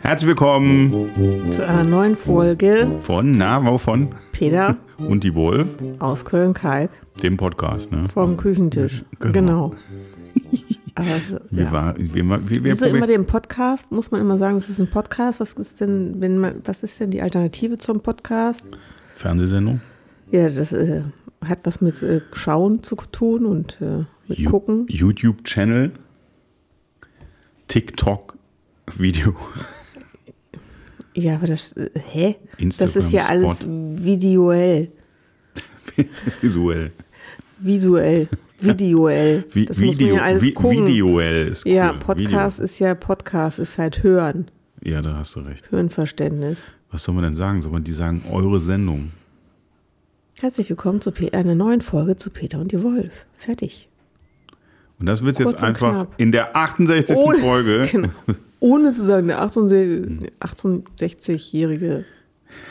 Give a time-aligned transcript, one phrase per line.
[0.00, 1.10] Herzlich willkommen
[1.50, 4.08] zu einer neuen Folge von, na, wovon?
[4.32, 5.68] Peter Und die Wolf,
[5.98, 6.88] aus Köln-Kalk
[7.22, 8.08] dem Podcast, ne?
[8.08, 9.04] vom Küchentisch.
[9.18, 9.32] Genau.
[9.32, 9.74] Genau.
[10.96, 11.72] Also, Wir ja.
[11.72, 13.90] war, wir, wir, wir, immer den Podcast?
[13.90, 15.40] Muss man immer sagen, es ist ein Podcast?
[15.40, 18.64] Was ist denn, wenn man, was ist denn die Alternative zum Podcast?
[19.16, 19.80] Fernsehsendung?
[20.30, 21.02] Ja, das äh,
[21.44, 24.86] hat was mit äh, Schauen zu tun und äh, mit Ju- Gucken.
[24.88, 25.90] YouTube-Channel,
[27.68, 29.34] TikTok-Video,
[31.16, 32.36] Ja, aber das, äh, hä?
[32.58, 34.92] Das ist Instagram, ja alles visuell.
[36.40, 36.92] visuell.
[37.58, 38.28] Visuell.
[38.64, 39.44] Videoell.
[39.52, 40.86] Vi das muss Video, man ja alles vi gucken.
[40.86, 41.72] Videoell ist cool.
[41.72, 42.64] Ja, Podcast Video.
[42.64, 44.46] ist ja Podcast, ist halt Hören.
[44.82, 45.70] Ja, da hast du recht.
[45.70, 46.58] Hörenverständnis.
[46.90, 47.62] Was soll man denn sagen?
[47.62, 49.10] Soll man die sagen, eure Sendung?
[50.40, 53.24] Herzlich willkommen zu Pe- einer neuen Folge zu Peter und die Wolf.
[53.38, 53.88] Fertig.
[54.98, 56.14] Und das wird jetzt einfach knapp.
[56.18, 57.16] in der 68.
[57.16, 57.88] Ohne- Folge.
[57.90, 58.08] Genau.
[58.60, 62.04] Ohne zu sagen, 68 68-jährige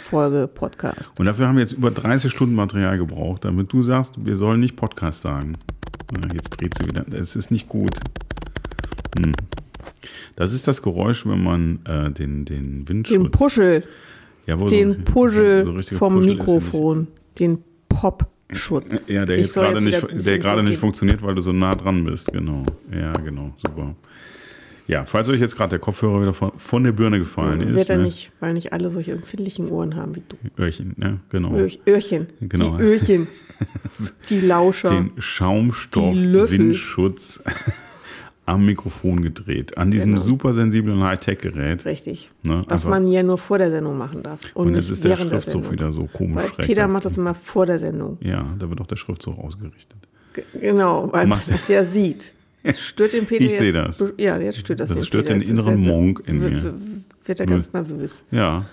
[0.03, 1.19] Folge Podcast.
[1.19, 4.59] Und dafür haben wir jetzt über 30 Stunden Material gebraucht, damit du sagst, wir sollen
[4.59, 5.53] nicht Podcast sagen.
[6.19, 7.05] Na, Jetzt dreht sie wieder.
[7.11, 7.91] Es ist nicht gut.
[9.17, 9.33] Hm.
[10.35, 13.17] Das ist das Geräusch, wenn man äh, den, den Windschutz.
[13.17, 13.83] Den Puschel,
[14.47, 17.07] ja, wo den so, Puschel so vom Puschel Mikrofon,
[17.39, 18.91] den Popschutz.
[18.91, 21.53] Nicht, ja, der Ich jetzt soll gerade nicht, der gerade nicht funktioniert, weil du so
[21.53, 22.31] nah dran bist.
[22.31, 22.65] Genau.
[22.91, 23.53] Ja, genau.
[23.57, 23.95] Super.
[24.87, 27.75] Ja, falls euch jetzt gerade der Kopfhörer wieder von, von der Birne gefallen ist.
[27.75, 28.03] Wird er ne?
[28.03, 30.35] nicht, weil nicht alle solche empfindlichen Ohren haben wie du.
[30.61, 31.19] Öhrchen, ne?
[31.29, 31.53] Genau.
[31.55, 32.27] Öhr, Öhrchen.
[32.41, 32.77] Genau.
[32.77, 33.27] Die Öhrchen.
[34.29, 34.89] Die Lauscher.
[34.89, 36.33] den Schaumstoff Die.
[36.33, 37.41] Windschutz
[38.45, 39.77] am Mikrofon gedreht.
[39.77, 40.21] An diesem Genau.
[40.21, 41.85] super sensiblen Hightech-Gerät.
[41.85, 42.29] Richtig.
[42.43, 44.41] Ne, Was einfach- man ja nur vor der Sendung machen darf.
[44.53, 45.71] Und, Und jetzt ist der der Schriftzug Sendung.
[45.71, 46.65] wieder so komisch Weil.
[46.65, 48.17] Peter macht das immer vor der Sendung.
[48.19, 49.95] Ja, da wird auch der Schriftzug ausgerichtet.
[50.59, 52.32] Genau, weil man das ja sieht.
[52.63, 53.59] Das stört den Peter Ich jetzt.
[53.59, 54.03] seh das.
[54.17, 55.35] Ja, jetzt stört das, Das stört Peter.
[55.35, 56.73] den Jetzt inneren er- Monk in mir.
[57.25, 58.23] Wird er ganz nervös.
[58.31, 58.65] Ja.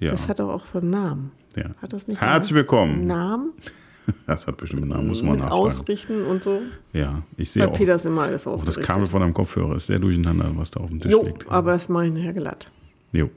[0.00, 0.10] Ja.
[0.10, 1.30] Das hat doch auch so einen Namen.
[1.56, 1.70] ja.
[1.80, 3.06] Hat das nicht Herzlich willkommen.
[3.06, 3.52] Namen
[4.26, 5.64] Das hat bestimmt einen Namen, muss man mit nachschlagen.
[5.66, 6.60] Ausrichten und so?
[6.92, 7.76] Ja, ich sehe Bei auch.
[7.76, 8.84] Peter ist immer alles das ausgerichtet.
[8.84, 11.48] Kabel von deinem Kopfhörer ist sehr durcheinander, was da auf dem Tisch jo, liegt.
[11.50, 12.70] aber das mache ich nachher glatt.
[13.12, 13.30] Jo.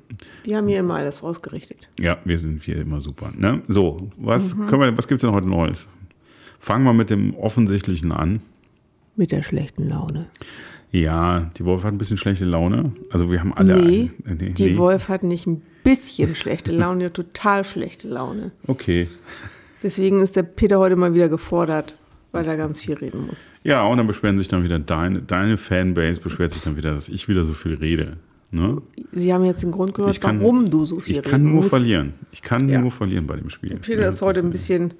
[0.45, 1.87] Die haben hier immer alles ausgerichtet.
[1.99, 3.31] Ja, wir sind hier immer super.
[3.37, 3.61] Ne?
[3.69, 4.67] So, was, Mhm.
[4.67, 5.87] können wir, was gibt es denn heute Neues?
[6.59, 8.41] Fangen wir mit dem Offensichtlichen an.
[9.17, 10.27] Mit der schlechten Laune.
[10.91, 12.93] Ja, die Wolf hat ein bisschen schlechte Laune.
[13.09, 13.81] Also wir haben alle.
[13.81, 14.77] nee, ein- nee, die nee.
[14.77, 18.51] Wolf hat nicht ein bisschen schlechte Laune, total schlechte Laune.
[18.67, 19.07] Okay.
[19.83, 21.95] Deswegen ist der Peter heute mal wieder gefordert,
[22.31, 23.45] weil er ganz viel reden muss.
[23.63, 27.09] Ja, und dann beschweren sich dann wieder deine, deine Fanbase beschwert sich dann wieder, dass
[27.09, 28.17] ich wieder so viel rede.
[28.51, 28.81] Ne?
[29.11, 31.69] Sie haben jetzt den Grund gehört, kann- warum du so viel Ich kann nur musst.
[31.69, 32.13] verlieren.
[32.31, 32.79] Ich kann Ja.
[32.79, 33.75] nur verlieren bei dem Spiel.
[33.77, 34.93] Peter ist heute ein bisschen.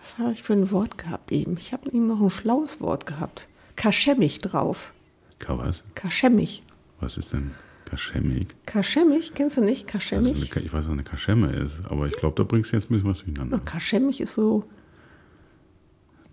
[0.00, 1.56] Was habe ich für ein Wort gehabt eben?
[1.58, 3.48] Ich habe ihm noch ein schlaues Wort gehabt.
[3.76, 4.92] Kaschemmig drauf.
[5.38, 5.82] Ka- Was?
[5.94, 6.62] Kaschemmig.
[7.00, 7.52] Was ist denn
[7.84, 8.48] Kaschemmig?
[8.66, 9.32] Kaschemmig?
[9.34, 9.84] Kennst du nicht?
[9.86, 10.36] Also Kaschemmig?
[10.36, 12.86] eine, Ka- ich weiß, was eine Kaschemme ist, aber ich glaube, da bringst du jetzt
[12.90, 13.58] ein bisschen was durcheinander.
[13.60, 14.64] Kaschemmig ist so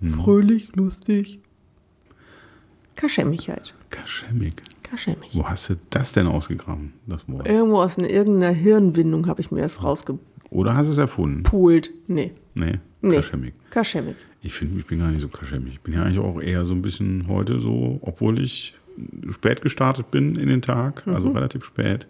[0.02, 0.14] Hm.
[0.14, 1.40] fröhlich, lustig.
[2.96, 3.74] Kaschemmig halt.
[3.90, 4.54] Kaschemmig.
[4.84, 5.32] Kaschemmig.
[5.34, 7.48] Wo hast du das denn ausgegraben, das Wort?
[7.48, 10.26] Irgendwo aus einer, irgendeiner Hirnwindung habe ich mir das rausgepult.
[10.56, 11.44] Oder hast du es erfunden?
[12.08, 12.32] Nee.
[12.54, 13.18] Nee, Nee.
[13.18, 13.54] Kaschemmig.
[13.70, 14.16] Kaschemmig.
[14.42, 15.74] Ich finde, ich bin gar nicht so kaschemmig.
[15.74, 18.74] Ich bin ja eigentlich auch eher so ein bisschen heute so, obwohl ich
[19.30, 21.36] spät gestartet bin in den Tag, also Mhm.
[21.36, 22.08] relativ spät.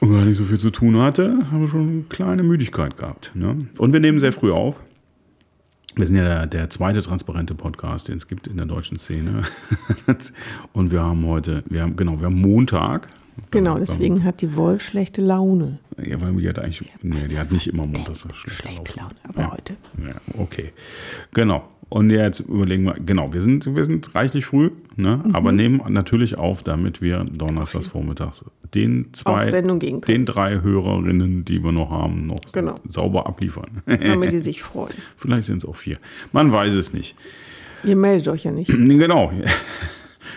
[0.00, 3.32] Und gar nicht so viel zu tun hatte, habe schon eine kleine Müdigkeit gehabt.
[3.34, 3.66] Ne?
[3.78, 4.76] Und wir nehmen sehr früh auf.
[5.96, 9.42] Wir sind ja der, der zweite transparente Podcast, den es gibt in der deutschen Szene.
[10.72, 13.08] Und wir haben heute, wir haben, genau, wir haben Montag.
[13.50, 15.78] Genau, deswegen hat die Wolf schlechte Laune.
[16.02, 19.10] Ja, weil die hat eigentlich, nee, die hat nicht immer montags schlechte Schlechte Laune.
[19.10, 19.52] Laune, aber Ja.
[19.52, 19.76] heute.
[19.98, 20.72] Ja, okay.
[21.32, 21.68] Genau.
[21.88, 25.20] Und jetzt überlegen wir, genau, wir sind, wir sind reichlich früh, ne?
[25.22, 25.34] Mhm.
[25.34, 31.72] aber nehmen natürlich auf, damit wir donnerstags vormittags den zwei, den drei Hörerinnen, die wir
[31.72, 32.76] noch haben, noch Genau.
[32.86, 33.82] sauber abliefern.
[33.86, 34.94] Damit die sich freuen.
[35.18, 35.98] Vielleicht sind es auch vier.
[36.32, 37.14] Man weiß es nicht.
[37.84, 38.68] Ihr meldet euch ja nicht.
[38.72, 39.30] Genau.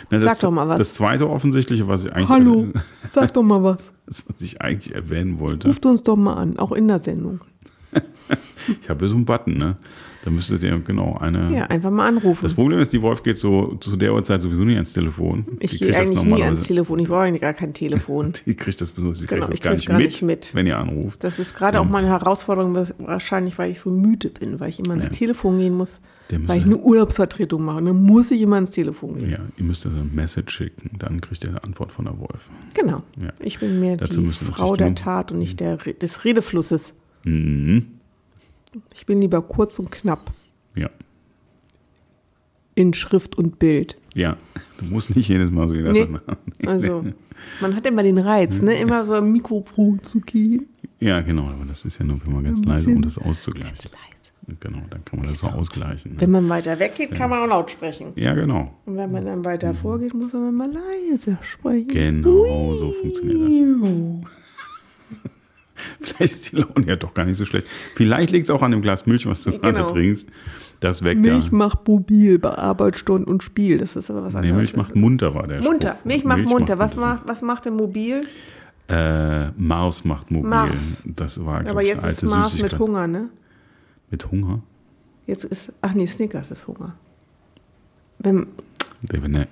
[0.09, 0.77] Na, das, Sag doch mal was.
[0.77, 2.67] Das zweite offensichtliche, was ich eigentlich, Hallo,
[3.11, 3.91] sag doch mal was.
[4.05, 7.41] das, was ich eigentlich erwähnen wollte, Ruft uns doch mal an, auch in der Sendung.
[8.81, 9.75] Ich habe so einen Button, ne?
[10.23, 11.55] Da müsstet ihr genau eine.
[11.55, 12.39] Ja, einfach mal anrufen.
[12.41, 15.45] Das Problem ist, die Wolf geht so zu der Uhrzeit sowieso nie ans Telefon.
[15.59, 16.97] ich gehe das eigentlich nie ans Telefon.
[16.97, 18.33] Ich brauche eigentlich gar kein Telefon.
[18.47, 19.27] Die kriegt das, Genau, das ich
[19.61, 20.49] gar, nicht, gar mit, nicht mit.
[20.55, 21.23] wenn ihr anruft.
[21.23, 24.91] Das ist gerade auch meine Herausforderung, wahrscheinlich, weil ich so müde bin, weil ich immer
[24.91, 25.11] ans Ja.
[25.11, 25.99] Telefon gehen muss,
[26.31, 27.83] weil ich eine Urlaubsvertretung mache.
[27.83, 29.29] Dann muss ich immer ans Telefon gehen.
[29.29, 32.49] Ja, ihr müsst eine Message schicken, dann kriegt ihr eine Antwort von der Wolf.
[32.73, 33.03] Genau.
[33.21, 33.29] Ja.
[33.41, 36.95] Ich bin mehr Dazu die Frau der Tat und nicht der, des Redeflusses.
[37.25, 37.87] Mhm.
[38.93, 40.31] Ich bin lieber kurz und knapp
[40.75, 40.89] Ja.
[42.75, 43.97] in Schrift und Bild.
[44.13, 44.37] Ja.
[44.77, 46.05] Du musst nicht jedes Mal so jeder Nee.
[46.05, 46.37] Sache-
[46.67, 47.05] Also,
[47.61, 48.75] man hat immer den Reiz, ne?
[48.79, 50.67] immer so am Mikrofon zu gehen.
[50.99, 53.75] Ja, genau, aber das ist ja nur, wenn man ganz leise, um das auszugleichen.
[53.75, 54.57] leise.
[54.59, 56.13] Genau, dann kann man das so ausgleichen.
[56.13, 56.21] Ne?
[56.21, 58.07] Wenn man weiter weggeht, kann man auch laut sprechen.
[58.15, 58.73] Ja, genau.
[58.85, 61.87] Und wenn man dann weiter vorgeht, muss man mal leiser sprechen.
[61.87, 64.31] Genau, so funktioniert das.
[65.99, 67.69] Vielleicht ist die Laune ja doch gar nicht so schlecht.
[67.95, 69.87] Vielleicht liegt es auch an dem Glas Milch, was du gerade Genau.
[69.87, 70.27] trinkst.
[70.79, 71.51] Das weckt Milch ja.
[71.53, 73.77] macht mobil bei Arbeit, Stund und Spiel.
[73.77, 74.57] Das ist aber was Nee, anderes.
[74.57, 75.91] Milch macht munterer, der munter.
[75.93, 76.05] Spruch.
[76.05, 76.79] Milch macht munter.
[76.79, 77.07] Was munter.
[77.15, 78.21] macht, was macht denn mobil?
[78.87, 80.49] Äh, Mars macht mobil.
[80.49, 81.01] Mars.
[81.05, 82.77] Das war, glaub aber ich, jetzt eine ist alte Mars mit.
[82.79, 83.29] Hunger, ne?
[84.11, 84.61] Mit Hunger?
[85.25, 86.93] Jetzt ist, ach nee, Snickers ist Hunger.
[88.19, 88.47] Wenn,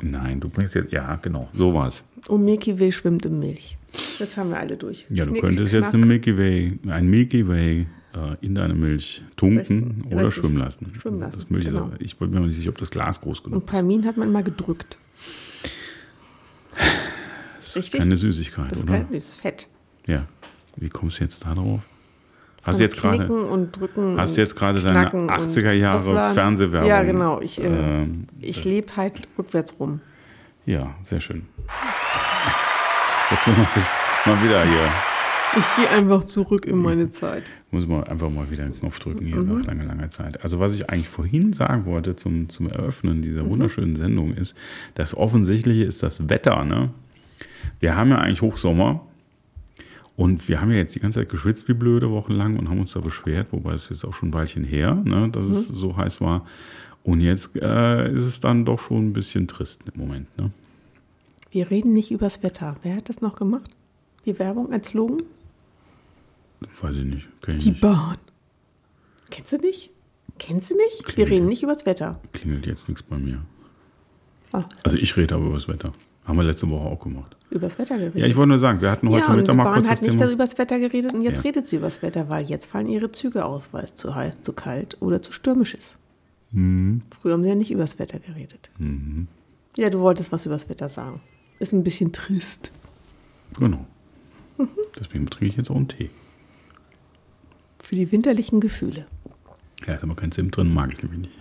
[0.02, 2.04] Nein, du bringst jetzt, ja, genau, so war's.
[2.28, 3.78] und Milky Way schwimmt in Milch.
[4.20, 5.06] Jetzt haben wir alle durch.
[5.10, 5.94] Ja, du Knick, könntest jetzt knack.
[5.96, 9.60] eine Milky Way, ein Milky Way äh, in deine Milch tunken
[10.02, 10.34] Richtig, oder richtig.
[10.36, 10.94] schwimmen lassen.
[11.00, 11.88] Schwimmen lassen, Das Milch genau.
[11.90, 14.18] ist, ich bin mir noch nicht sicher, ob das Glas groß genug Und Palmin hat
[14.18, 14.98] man mal gedrückt.
[17.62, 17.76] ist.
[17.76, 18.00] Richtig?
[18.00, 18.94] Keine Süßigkeit, das ist, oder?
[19.00, 19.68] kein, das ist Fett.
[20.08, 20.26] Ja.
[20.76, 21.82] Wie kommst du jetzt da drauf?
[22.64, 24.16] Hast du jetzt gerade und drücken.
[24.20, 26.90] hast jetzt gerade deine knacken und 80er das Jahre war- Fernsehwerbung?
[26.90, 27.42] Ja, genau.
[27.42, 30.00] Ich, äh, ähm, ich lebe halt rückwärts rum.
[30.66, 31.44] ja, sehr schön.
[33.32, 33.56] Jetzt mal,
[34.26, 34.88] mal wieder hier.
[35.56, 37.44] Ich gehe einfach zurück in meine Zeit.
[37.72, 39.60] Muss man einfach mal wieder einen Knopf drücken hier Mhm.
[39.60, 40.42] nach langer, langer Zeit.
[40.42, 43.22] Also was ich eigentlich vorhin sagen wollte zum, zum Eröffnen Mhm.
[43.22, 44.56] dieser wunderschönen Sendung ist,
[44.96, 46.64] das Offensichtliche ist das Wetter.
[46.66, 46.92] Ne?
[47.80, 49.02] Wir haben ja eigentlich Hochsommer
[50.16, 52.94] und wir haben ja jetzt die ganze Zeit geschwitzt wie blöde wochenlang und haben uns
[52.94, 55.74] da beschwert, wobei es jetzt auch schon ein Weilchen her, ne, dass es Mhm.
[55.74, 56.46] so heiß war.
[57.04, 60.38] Und jetzt äh, ist es dann doch schon ein bisschen trist im Moment.
[60.38, 60.52] Ne?
[61.52, 62.78] Wir reden nicht übers Wetter.
[62.84, 63.70] Wer hat das noch gemacht?
[64.26, 65.24] Die Werbung als Slogan?
[66.82, 67.28] Weiß ich nicht.
[67.48, 67.82] Ich Die nicht.
[67.82, 68.18] Bahn.
[69.30, 69.90] Kennst du nicht?
[70.40, 71.00] Kennst du nicht?
[71.00, 71.32] Wir Klingelt.
[71.34, 72.20] reden nicht übers Wetter.
[72.32, 73.42] Klingelt jetzt nichts bei mir.
[74.54, 75.92] Ah, Also ich rede aber über das Wetter.
[76.26, 77.36] Haben wir letzte Woche auch gemacht.
[77.54, 78.16] Übers Wetter geredet.
[78.18, 79.94] Ja, ich wollte nur sagen, wir hatten heute ja, die Mittag mal Bahn kurz hat
[80.00, 80.32] das nicht Thema.
[80.32, 81.42] übers Wetter geredet und jetzt Ja.
[81.44, 84.54] redet sie übers Wetter, weil jetzt fallen ihre Züge aus, weil es zu heiß, zu
[84.54, 85.98] kalt oder zu stürmisch ist.
[86.52, 87.02] Mhm.
[87.22, 88.70] Früher haben sie ja nicht übers Wetter geredet.
[89.78, 91.22] Ja, du wolltest was übers Wetter sagen.
[91.60, 92.72] Ist ein bisschen trist.
[93.58, 93.86] Genau.
[94.58, 94.68] Mhm.
[95.00, 96.10] Deswegen trinke ich jetzt auch einen Tee.
[97.80, 99.06] Für die winterlichen Gefühle.
[99.86, 101.34] Ja, ist aber kein Zimt drin, mag ich nämlich nicht.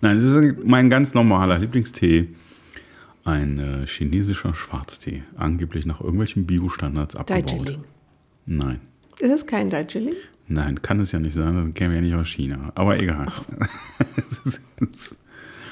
[0.00, 2.28] Nein, es ist ein- mein ganz normaler Lieblingstee.
[3.26, 5.24] Ein äh, chinesischer Schwarztee.
[5.36, 7.50] Angeblich nach irgendwelchen Bio-Standards abgebaut.
[7.50, 7.80] Darjeeling.
[8.46, 8.80] Nein.
[9.18, 10.14] Ist es kein Darjeeling?
[10.46, 12.70] Nein, kann es ja nicht sein, dann kämen wir ja nicht aus China.
[12.76, 13.26] Aber egal.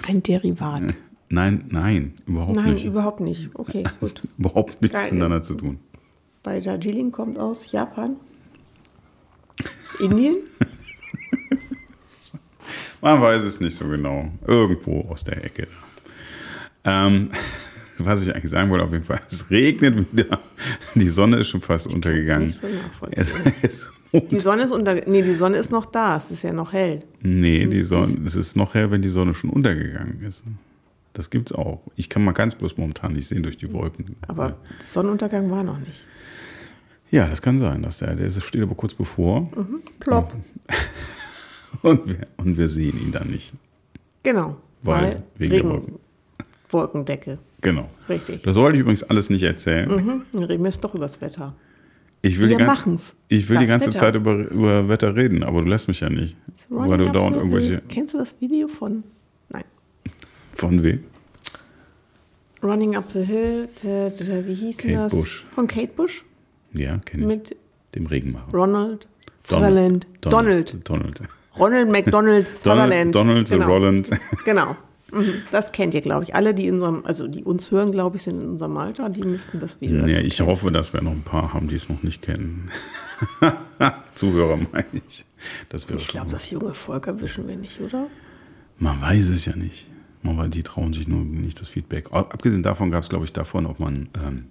[0.08, 0.82] Ein Derivat.
[1.28, 2.84] nein, nein, überhaupt Nein, nicht.
[2.84, 3.50] überhaupt nicht.
[3.54, 4.22] Okay, gut.
[4.36, 5.12] überhaupt nichts Geil.
[5.12, 5.78] miteinander zu tun.
[6.42, 8.16] Weil Darjeeling kommt aus Japan.
[10.00, 10.38] Indien?
[13.00, 14.28] Man weiß es nicht so genau.
[14.44, 15.68] Irgendwo aus der Ecke.
[16.84, 17.30] Ähm,
[17.98, 20.40] was ich eigentlich sagen wollte, auf jeden Fall, es regnet wieder.
[20.94, 22.50] Die Sonne ist schon fast untergegangen.
[22.50, 22.66] so.
[23.10, 24.94] Es, es, Die Sonne ist unter.
[25.08, 26.16] Nee, die Sonne ist noch da.
[26.16, 27.02] Es ist ja noch hell.
[27.22, 30.44] nee, die Sonne, es ist noch hell, wenn die Sonne schon untergegangen ist.
[31.12, 31.80] Das gibt's auch.
[31.94, 34.16] Ich kann mal ganz bloß momentan nicht sehen durch die Wolken.
[34.26, 36.04] Aber Sonnenuntergang war noch nicht.
[37.10, 39.48] Ja, das kann sein, dass der, der steht aber kurz bevor
[40.00, 40.32] Plopp.
[41.82, 43.52] und, wir, und wir sehen ihn dann nicht.
[44.24, 44.56] Genau.
[44.82, 45.94] Weil, wegen der Regen, Wolken.
[46.74, 47.38] Wolkendecke.
[47.62, 47.88] Genau.
[48.10, 48.42] Richtig.
[48.42, 49.88] Das wollte ich übrigens alles nicht erzählen.
[49.90, 50.22] Mhm.
[50.34, 51.54] Dann reden wir jetzt doch übers Wetter.
[52.20, 53.14] Ich will, Wir die, gan- machen's.
[53.28, 53.98] ich will die Das ganze Wetter.
[53.98, 56.36] Zeit über, über Wetter reden, aber du lässt mich ja nicht.
[56.68, 57.80] Weil du dauernd irgendwelche.
[57.88, 59.02] Kennst du das Video von.
[59.48, 59.64] Nein.
[60.54, 61.04] Von wem?
[62.62, 63.68] Running Up the Hill.
[63.74, 65.12] t- t- Wie hieß Kate das?
[65.12, 65.44] Bush.
[65.54, 66.24] Von Kate Bush?
[66.72, 67.28] Ja, kenne ich.
[67.28, 67.56] Mit
[67.94, 68.50] Dem Regenmacher.
[68.52, 69.06] Ronald
[69.46, 70.06] Sutherland.
[70.22, 70.88] Donald.
[70.88, 71.20] Donald.
[71.58, 73.14] Ronald McDonald Sutherland.
[73.14, 73.66] Donald, Donald genau.
[73.66, 74.10] Roland.
[74.44, 74.76] Genau.
[75.14, 75.42] Mhm.
[75.52, 76.34] Das kennt ihr, glaube ich.
[76.34, 79.22] Alle, die in unserem, also die uns hören, glaube ich, sind in unserem Alter, die
[79.22, 80.48] müssten das Video Ja, dazu ich kennen.
[80.48, 82.70] hoffe, dass wir noch ein paar haben, die es noch nicht kennen.
[84.14, 85.24] Zuhörer meine ich.
[85.68, 88.08] Das wäre Ich glaube, das junge Volk erwischen wir nicht, oder?
[88.78, 89.86] Man weiß es ja nicht.
[90.24, 92.10] Aber die trauen sich nur nicht das Feedback.
[92.12, 94.46] Abgesehen davon gab es, glaube ich, davon, ob man ähm,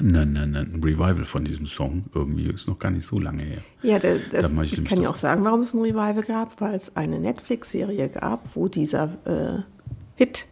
[0.00, 3.42] Nein, nein, nein, ein Revival von diesem Song irgendwie ist noch gar nicht so lange
[3.42, 3.58] her.
[3.82, 6.60] Ja, das, Da mach ich ich, kann ja auch sagen, warum es ein Revival gab,
[6.60, 9.62] weil es eine Netflix-Serie gab, wo dieser äh,
[10.16, 10.46] Hit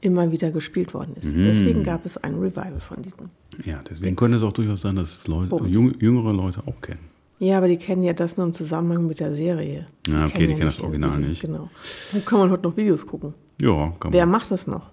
[0.00, 1.34] immer wieder gespielt worden ist.
[1.34, 1.44] Mhm.
[1.44, 3.30] Deswegen gab es ein Revival von diesem.
[3.64, 5.74] Ja, deswegen könnte es auch durchaus sein, dass es Leute, Bums.
[5.74, 7.00] jüng, jüngere Leute auch kennen.
[7.40, 9.86] Ja, aber die kennen ja das nur im Zusammenhang mit der Serie.
[10.08, 11.40] Ja, okay, die kennen das Original Video- nicht.
[11.42, 11.70] Genau.
[12.12, 13.34] Wo kann man heute noch Videos gucken?
[13.60, 14.90] Ja, kann Wer man macht das noch?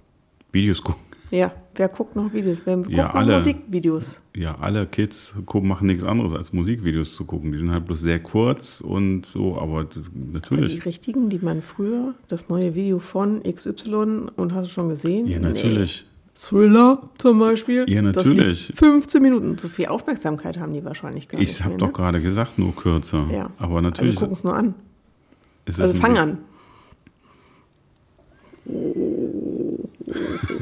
[0.51, 1.01] Videos gucken.
[1.32, 2.62] Ja, wer guckt noch Videos?
[2.65, 3.39] Wer guckt Ja, alle.
[3.39, 4.22] Musikvideos?
[4.36, 7.51] Ja, alle Kids gucken, machen nichts anderes als Musikvideos zu gucken.
[7.51, 10.86] Die sind halt bloß sehr kurz und so, aber das, Die natürlich.
[10.86, 15.27] richtigen, die man früher, das neue Video von XY und hast du schon gesehen?
[15.27, 16.05] Ja, natürlich.
[16.05, 16.12] Nee.
[16.38, 17.86] Thriller zum Beispiel.
[17.89, 18.67] Ja, natürlich.
[18.67, 19.58] lief 15 Minuten.
[19.58, 21.94] Zu viel Aufmerksamkeit haben die wahrscheinlich gar Ich nicht habe mehr, doch ne?
[21.94, 23.25] gerade gesagt, nur kürzer.
[23.32, 23.50] Ja.
[23.58, 24.12] Aber natürlich.
[24.12, 24.75] Also gucken es nur an.
[25.65, 26.38] Also fang an.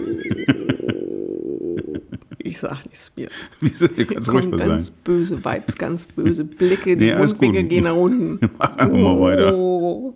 [2.39, 3.29] Ich sag nichts mehr.
[3.61, 3.87] Wieso?
[3.87, 4.97] Kannst ruhig ganz sagen.
[5.03, 8.39] böse Vibes, ganz böse Blicke, die Nee, Mundwinkel gehen nach unten.
[8.57, 9.55] Mach einfach mal weiter.
[9.55, 10.13] Oh.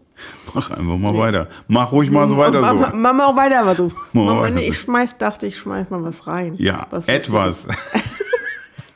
[0.54, 1.48] Mach einfach mal weiter.
[1.68, 2.98] Mach ruhig mal so weiter Mach, mach, so.
[2.98, 3.92] mach mal weiter, was du.
[4.12, 4.72] Mach mal Mach weiter nee, so.
[4.72, 6.56] ich schmeiß, dachte, ich schmeiß mal was rein.
[6.58, 7.68] Ja, was etwas.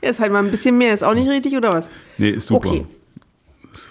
[0.04, 0.96] Ja, ist halt mal ein bisschen mehr.
[0.96, 1.92] Ist auch nicht richtig, oder was?
[2.18, 2.70] Nee, ist super.
[2.70, 2.86] Okay.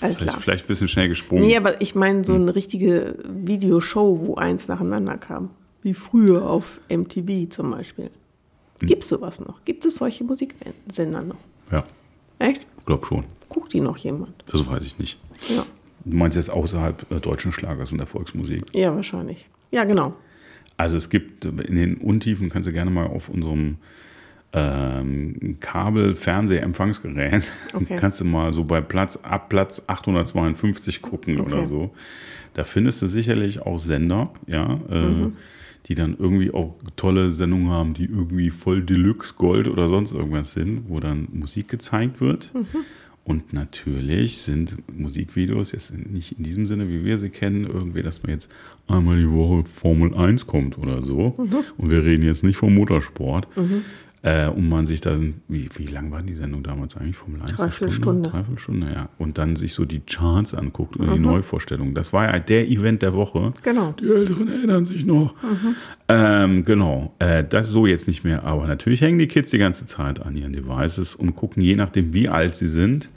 [0.00, 0.40] Alles Vielleicht, klar.
[0.40, 1.44] vielleicht ein bisschen schnell gesprungen.
[1.44, 5.50] Nee, aber ich meine so eine richtige Videoshow, wo eins nacheinander kam.
[5.82, 8.10] Wie früher auf MTV zum Beispiel.
[8.80, 8.88] Hm.
[8.88, 9.64] Gibt es sowas noch?
[9.64, 11.37] Gibt es solche Musiksender noch?
[11.70, 11.84] Ja,
[12.38, 12.66] Echt?
[12.78, 13.25] ich glaube schon.
[13.49, 14.32] Guckt die noch jemand?
[14.50, 15.18] Das weiß ich nicht.
[15.49, 15.64] Ja.
[16.04, 18.62] Du meinst jetzt außerhalb äh, deutschen Schlagers in der Volksmusik?
[18.75, 19.49] Ja, wahrscheinlich.
[19.70, 20.14] Ja, genau.
[20.76, 23.76] Also es gibt in den Untiefen, kannst du gerne mal auf unserem
[24.52, 27.96] ähm, Kabel-Fernseh-Empfangsgerät, Okay.
[27.96, 31.52] kannst du mal so bei Platz, ab Platz 852 gucken Okay.
[31.52, 31.90] oder so.
[32.54, 35.37] Da findest du sicherlich auch Sender, ja, äh, Mhm.
[35.87, 40.52] Die dann irgendwie auch tolle Sendungen haben, die irgendwie voll Deluxe Gold oder sonst irgendwas
[40.52, 42.52] sind, wo dann Musik gezeigt wird.
[42.54, 42.66] Mhm.
[43.25, 48.22] Und natürlich sind Musikvideos jetzt nicht in diesem Sinne, wie wir sie kennen, irgendwie, dass
[48.22, 48.50] man jetzt
[48.88, 51.34] einmal die Woche Formel 1 kommt oder so.
[51.37, 51.64] Mhm.
[51.76, 53.46] Und wir reden jetzt nicht vom Motorsport.
[54.22, 57.16] Äh, und man sich da, wie, wie lang war die Sendung damals eigentlich?
[57.16, 57.52] Formel 1?
[57.56, 58.28] Dreiviertel Stunde.
[58.28, 59.08] Dreiviertel Stunde, ja.
[59.16, 61.22] Und dann sich so die Charts anguckt und die Mhm.
[61.24, 61.94] Neuvorstellungen.
[61.94, 63.54] Das war ja der Event der Woche.
[63.62, 63.92] Genau.
[63.98, 65.34] Die Älteren erinnern sich noch.
[66.08, 68.44] Ähm, genau, äh, das so jetzt nicht mehr.
[68.44, 72.12] Aber natürlich hängen die Kids die ganze Zeit an ihren Devices und gucken, je nachdem,
[72.12, 73.08] wie alt sie sind,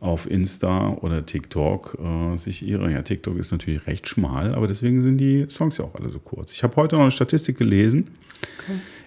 [0.00, 2.90] auf Insta oder TikTok äh, sich ihre.
[2.90, 6.18] Ja, TikTok ist natürlich recht schmal, aber deswegen sind die Songs ja auch alle so
[6.18, 6.54] kurz.
[6.54, 8.06] Ich habe heute noch eine Statistik gelesen.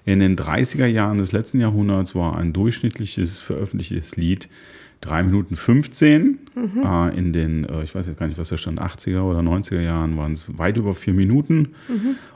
[0.05, 4.49] In den 30er Jahren des letzten Jahrhunderts war ein durchschnittliches veröffentlichtes Lied
[5.01, 6.39] 3 Minuten 15.
[6.83, 9.81] Äh, in den, äh, ich weiß jetzt gar nicht, was da stand, 80er oder 90er
[9.81, 11.75] Jahren waren es weit über 4 Minuten.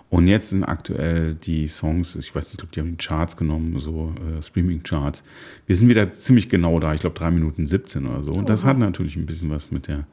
[0.09, 3.36] Und jetzt sind aktuell die Songs, ich weiß nicht, ich glaube, die haben die Charts
[3.36, 5.24] genommen, so äh, Streaming-Charts.
[5.65, 8.31] Wir sind wieder ziemlich genau da, ich glaube 3 Minuten 17 oder so.
[8.31, 10.05] Und das hat natürlich ein bisschen was mit der,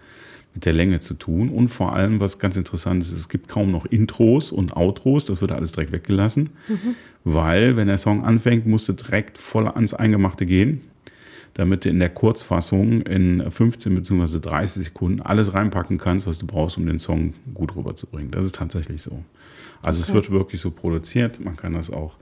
[0.54, 1.50] mit der Länge zu tun.
[1.50, 5.40] Und vor allem, was ganz interessant ist, es gibt kaum noch Intros und Outros, das
[5.40, 6.50] wird alles direkt weggelassen.
[7.24, 10.82] Weil, wenn der Song anfängt, musst du direkt voll ans Eingemachte gehen,
[11.54, 14.38] damit du in der Kurzfassung in 15 bzw.
[14.38, 18.30] 30 Sekunden alles reinpacken kannst, was du brauchst, um den Song gut rüberzubringen.
[18.30, 19.24] Das ist tatsächlich so.
[19.82, 21.44] Also es wird wirklich so produziert.
[21.44, 22.16] Man kann das auch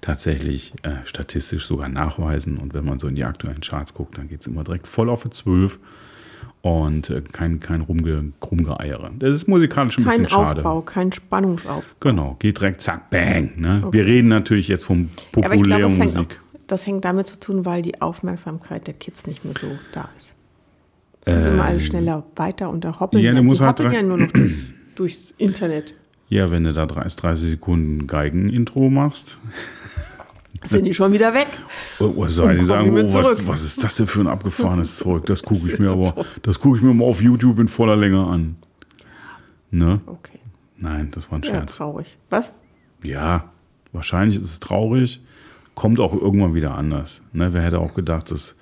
[0.00, 2.58] tatsächlich äh, statistisch sogar nachweisen.
[2.58, 5.08] Und wenn man so in die aktuellen Charts guckt, dann geht es immer direkt voll
[5.08, 5.78] auf die 12
[6.66, 9.12] und äh, kein, kein Rumge, Rumgeeiere.
[9.20, 10.60] Das ist musikalisch ein Kein bisschen schade.
[10.62, 11.94] Aufbau, kein Spannungsaufbau.
[12.00, 13.52] Genau, geht direkt zack, bang.
[13.56, 13.86] Ne?
[13.92, 17.64] Wir reden natürlich jetzt vom ich glaube, das hängt, auch, das hängt damit zu tun,
[17.64, 20.34] weil die Aufmerksamkeit der Kids nicht mehr so da ist.
[21.24, 23.20] Es müssen immer alle schneller weiter und da hoppeln.
[23.20, 25.94] Ähm, ja, ja, du die musst halt ja nur noch durchs, durchs Internet.
[26.28, 29.38] Ja, wenn du da 30, 30 Sekunden Geigen-Intro machst,
[30.64, 31.48] Sind die schon wieder weg?
[32.00, 34.96] oh, die kommen sagen, die mit oh, was, was ist das denn für ein abgefahrenes
[34.98, 35.26] Zeug?
[35.26, 38.24] Das gucke ich mir aber, das gucke ich mir mal auf YouTube in voller Länge
[38.24, 38.56] an.
[39.70, 40.00] Ne?
[40.06, 40.38] Okay.
[40.78, 41.76] Nein, das war ein Ja, Scherz.
[41.76, 42.18] traurig.
[42.30, 42.52] Was?
[43.02, 43.50] Ja,
[43.92, 45.22] wahrscheinlich ist es traurig,
[45.74, 47.22] kommt auch irgendwann wieder anders.
[47.32, 47.52] Ne?
[47.52, 48.54] Wer hätte auch gedacht, dass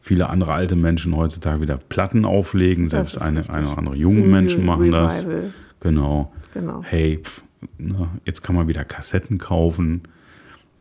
[0.00, 3.54] viele andere alte Menschen heutzutage wieder Platten auflegen, Das selbst eine, richtig.
[3.54, 5.24] eine oder andere junge Menschen machen das.
[5.24, 5.52] Revival.
[5.80, 6.32] Genau.
[6.54, 6.82] Genau.
[6.84, 7.42] Hey, pf,
[7.78, 10.02] ne, jetzt kann man wieder Kassetten kaufen.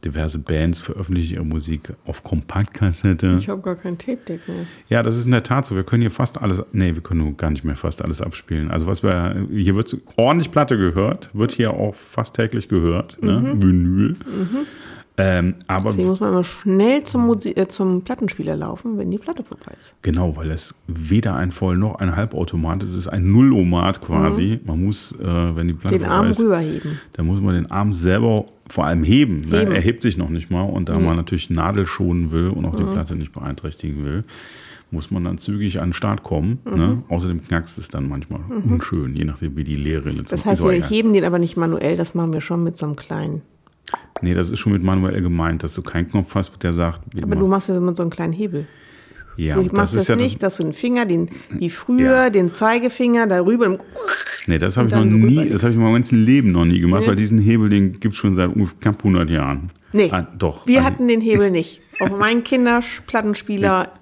[0.03, 3.38] Diverse Bands veröffentlichen ihre Musik auf Kompaktkassette.
[3.39, 4.65] Ich habe gar kein Tape-Deck mehr.
[4.89, 5.75] Ja, das ist in der Tat so.
[5.75, 8.72] Wir können hier fast alles, nee, wir können gar nicht mehr fast alles abspielen.
[8.72, 13.53] Also was wir, hier wird ordentlich Platte gehört, wird hier auch fast täglich gehört, ne?
[13.62, 14.15] Vinyl.
[15.18, 19.18] Ähm, aber Deswegen muss man immer schnell zum, Musi äh, zum Plattenspieler laufen, wenn die
[19.18, 19.94] Platte vorbei ist.
[20.01, 22.91] Genau, weil es weder ein Voll- noch ein Halbautomat ist.
[22.91, 24.60] Es ist ein Nullomat quasi.
[24.65, 25.25] Man muss, äh,
[25.56, 27.00] wenn die Platte Den vorbei Arm ist, rüberheben.
[27.13, 29.38] da muss man den Arm selber vor allem heben.
[29.50, 29.60] Ne?
[29.60, 29.72] Heben.
[29.74, 30.62] Er hebt sich noch nicht mal.
[30.63, 34.24] Und da man natürlich Nadel schonen will und auch die Platte nicht beeinträchtigen will,
[34.91, 36.60] muss man dann zügig an den Start kommen.
[36.65, 37.03] Ne?
[37.10, 40.84] Außerdem knackst es dann manchmal unschön, je nachdem, wie die Leerrille Das heißt, ist wir
[40.88, 43.41] heben den aber nicht manuell, das machen wir schon mit so einem kleinen.
[44.22, 47.36] Nee, das ist schon mit manuell gemeint, dass du keinen Knopf hast, der sagt, Aber
[47.36, 48.68] du machst das mit so einem kleinen Hebel.
[49.38, 52.24] ja, du das machst ist das ja nicht, dass du den Finger, den, wie früher,
[52.25, 52.30] Ja.
[52.30, 53.78] den Zeigefinger darüber.
[54.48, 56.80] Nee, das habe ich noch nie, das habe ich in meinem ganzen Leben noch nie
[56.80, 57.08] gemacht, Nee.
[57.10, 59.70] weil diesen Hebel, den gibt es schon seit ungefähr knapp 100 Jahren.
[59.94, 60.66] Nee, Ah, doch.
[60.68, 61.82] wir Ah, hatten den Hebel nicht.
[62.00, 63.90] Auf meinem Kinderplattenspieler,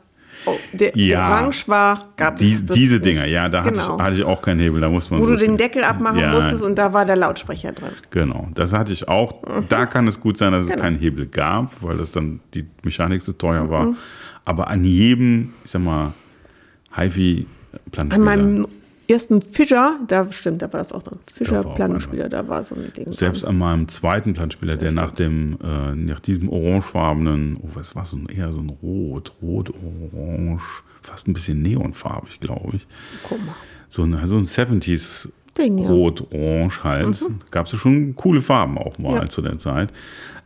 [0.74, 1.28] der Ja.
[1.30, 3.06] orange war, gab die, es das diese nicht.
[3.06, 3.80] Dinger, ja, da Genau.
[3.82, 5.58] hatte, ich, hatte ich auch keinen Hebel, da muss man Wo du den.
[5.58, 6.34] Deckel abmachen Ja.
[6.34, 7.92] musstest und da war der Lautsprecher drin.
[8.12, 9.44] Genau, das hatte ich auch.
[9.68, 10.82] Da kann es gut sein, dass es Genau.
[10.84, 13.70] keinen Hebel gab, weil das dann die Mechanik so teuer Mhm.
[13.70, 13.88] war.
[14.46, 16.14] Aber an jedem, ich sag mal,
[16.92, 18.68] An HiFi-Plattenspieler, meinem
[19.10, 22.92] ersten Fischer, da stimmt, da war das auch war auch Fischer-Plattenspieler, da war so ein
[22.96, 23.12] Ding.
[23.12, 28.06] selbst an meinem zweiten Plattenspieler, der nach dem, äh, nach diesem orangefarbenen, oh, was war
[28.06, 29.72] so ein, eher so ein Rot, Rot,
[30.14, 32.88] Orange, fast ein bisschen neonfarbig, glaube ich.
[33.24, 33.56] Guck mal.
[33.88, 35.86] So ein, so ein 70s Ding, ja.
[35.90, 35.92] Mhm.
[35.92, 37.20] Rot-Orange halt.
[37.52, 39.26] Gab es ja schon coole Farben auch mal Ja.
[39.26, 39.92] zu der Zeit.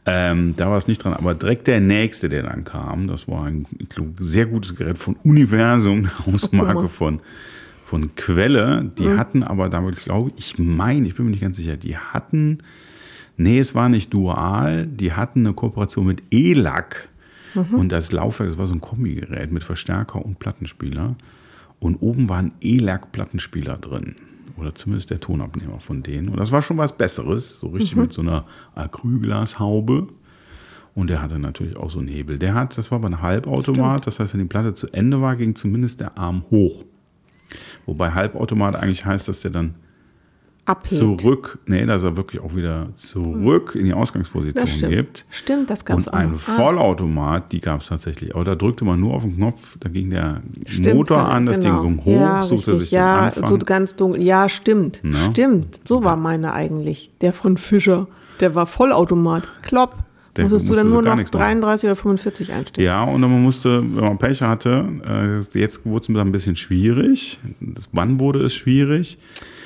[0.06, 3.46] Ähm, da war es nicht dran, aber direkt der nächste, der dann kam, das war
[3.46, 6.88] ein glaub, sehr gutes Gerät von Universum, Hausmarke mal.
[6.90, 7.20] von,
[7.94, 8.92] von Quelle.
[8.98, 9.20] Die Mhm.
[9.20, 12.58] hatten aber damit, glaube ich, meine, ich bin mir nicht ganz sicher, die hatten,
[13.38, 17.08] nee, es war nicht dual, die hatten eine Kooperation mit ELAC.
[17.54, 17.76] Mhm.
[17.76, 21.16] Und das Laufwerk, das war so ein Kombigerät mit Verstärker und Plattenspieler.
[21.80, 24.16] Und oben war ein ELAC-Plattenspieler drin.
[24.58, 26.30] Oder zumindest der Tonabnehmer von denen.
[26.30, 27.60] Und das war schon was Besseres.
[27.60, 30.08] So richtig mit so einer Acrylglashaube.
[30.96, 32.40] Und der hatte natürlich auch so einen Hebel.
[32.40, 34.08] Der hat, das war aber ein Halbautomat.
[34.08, 36.86] Das heißt, wenn die Platte zu Ende war, ging zumindest der Arm hoch.
[37.86, 39.76] Wobei Halbautomat eigentlich heißt, dass der dann
[40.66, 40.88] Abhebt.
[40.88, 44.94] zurück, nee, dass er wirklich auch wieder zurück in die Ausgangsposition stimmt.
[44.94, 45.26] gibt.
[45.30, 46.34] Stimmt, das gab es Und ein.
[46.34, 48.34] Ah, Vollautomat, die gab es tatsächlich.
[48.34, 51.60] Aber da drückte man nur auf den Knopf, da ging der stimmt, Motor an, das
[51.60, 51.84] genau.
[51.84, 53.48] Ding ging hoch, ja, suchte richtig, sich ja, den Anfang.
[53.50, 54.24] so ganz dunkel.
[54.24, 55.02] Ja, stimmt.
[55.04, 55.18] Na?
[55.32, 55.82] Stimmt.
[55.86, 57.12] So war meine eigentlich.
[57.20, 58.08] Der von Fischer.
[58.40, 59.48] Der war Vollautomat.
[59.64, 59.98] Klopp.
[60.36, 61.44] Der Musstest du musste dann so nur noch nichts machen.
[61.62, 62.86] 33 oder 45 einstellen.
[62.86, 64.86] ja, und dann man musste, wenn man Pech hatte,
[65.54, 67.40] äh, jetzt wurde es ein bisschen schwierig.
[67.60, 69.20] Das, wann wurde es schwierig?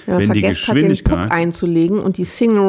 [0.05, 2.61] Wenn man wenn die vergessen hat, den Puck Geschwindigkeit, einzulegen und die Single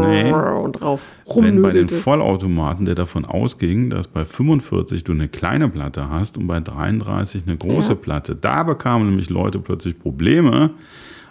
[0.00, 0.30] Nee.
[0.72, 1.88] drauf wenn bei den.
[1.88, 7.42] Vollautomaten, der davon ausging, dass bei 45 du eine kleine Platte hast und bei 33
[7.46, 7.94] eine große Ja.
[7.96, 8.34] Platte.
[8.34, 10.70] Da bekamen nämlich Leute plötzlich Probleme,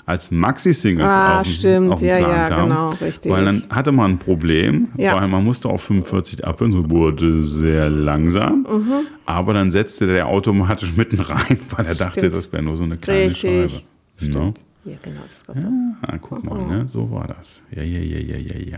[0.07, 1.91] als Maxi-Singles Ah, auf, stimmt.
[1.91, 2.69] auf den Ja, Plan ja, kamen.
[2.69, 3.31] genau, richtig.
[3.31, 5.15] Weil dann hatte man ein Problem, Ja.
[5.15, 8.65] weil man musste auf 45 abhören, so wurde sehr langsam.
[8.71, 9.07] Mhm.
[9.25, 12.35] Aber dann setzte der automatisch mitten rein, weil er dachte, Stimmt.
[12.35, 13.39] das wäre nur so eine kleine Richtig.
[13.41, 13.73] Scheibe.
[13.73, 14.29] Ne?
[14.31, 14.61] Stimmt.
[14.85, 15.69] Ja, genau, das gab's auch.
[16.09, 16.87] Ah, guck mal, ne?
[16.87, 17.61] so war das.
[17.75, 18.77] Ja, ja, ja, ja, ja, ja.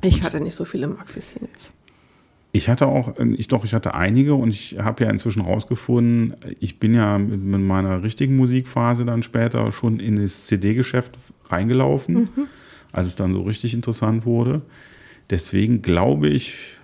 [0.00, 1.72] Ich hatte nicht so viele Maxi-Singles.
[2.54, 6.36] Ich hatte auch, äh, ich doch, ich hatte einige und ich habe ja inzwischen rausgefunden,
[6.60, 12.28] ich bin ja mit meiner richtigen Musikphase dann später schon in das CD-Geschäft reingelaufen,
[12.92, 14.62] als es dann so richtig interessant wurde.
[15.30, 16.76] Deswegen glaube ich,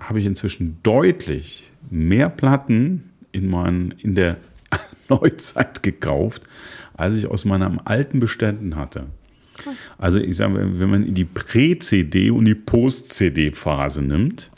[0.00, 4.38] habe ich inzwischen deutlich mehr Platten in, meinen, in der
[5.10, 6.42] Neuzeit gekauft,
[6.94, 9.04] als ich aus meinen alten Beständen hatte.
[9.98, 14.50] Also ich sage, wenn man die Prä-CD und die Post-CD-Phase nimmt,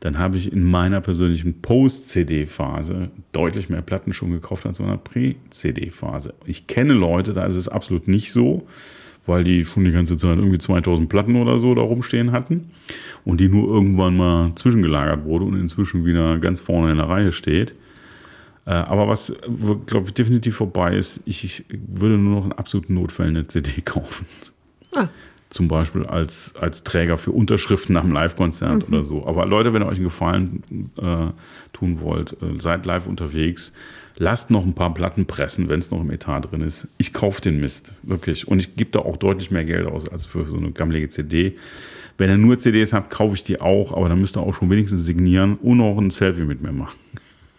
[0.00, 4.98] dann habe ich in meiner persönlichen Post-CD-Phase deutlich mehr Platten schon gekauft als in meiner
[4.98, 6.34] Prä-CD-Phase.
[6.46, 8.66] Ich kenne Leute, da ist es absolut nicht so,
[9.26, 12.70] weil die schon die ganze Zeit irgendwie 2000 Platten oder so da rumstehen hatten
[13.26, 17.32] und die nur irgendwann mal zwischengelagert wurde und inzwischen wieder ganz vorne in der Reihe
[17.32, 17.74] steht.
[18.64, 19.34] Äh, Aber was,
[19.86, 23.82] glaube ich, definitiv vorbei ist, ich, ich würde nur noch in absoluten Notfällen eine CD
[23.82, 24.26] kaufen.
[24.94, 25.08] Ah.
[25.50, 29.26] Zum Beispiel als, als Träger für Unterschriften am Live-Konzert oder so.
[29.26, 30.62] Aber Leute, wenn ihr euch einen Gefallen
[30.96, 31.32] äh,
[31.72, 33.72] tun wollt, äh, seid live unterwegs,
[34.16, 36.86] lasst noch ein paar Platten pressen, wenn es noch im Etat drin ist.
[36.98, 38.46] Ich kaufe den Mist, wirklich.
[38.46, 41.56] Und ich gebe da auch deutlich mehr Geld aus als für so eine gammelige CD.
[42.16, 44.70] Wenn ihr nur CDs habt, kaufe ich die auch, aber dann müsst ihr auch schon
[44.70, 46.98] wenigstens signieren und auch ein Selfie mit mir machen.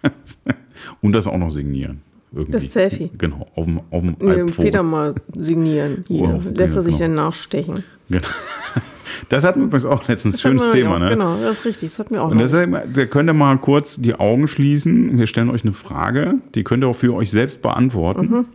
[1.02, 2.02] und das auch noch signieren.
[2.34, 2.52] Irgendwie.
[2.52, 3.12] Das Selfie?
[3.18, 4.52] Genau, auf dem, auf dem Nee.
[4.56, 6.04] Peter mal signieren.
[6.08, 6.22] Hier.
[6.22, 7.06] Oh, Lässt er sich genau.
[7.08, 7.84] dann nachstechen.
[8.10, 8.28] Genau.
[9.30, 10.36] Das hatten wir übrigens auch letztens.
[10.36, 11.10] Das Schönes Thema, auch, ne?
[11.10, 11.90] Genau, das ist richtig.
[11.92, 15.18] Das hatten wir auch Und deshalb, da könnt ihr mal kurz die Augen schließen.
[15.18, 18.46] Wir stellen euch eine Frage, die könnt ihr auch für euch selbst beantworten, Mhm.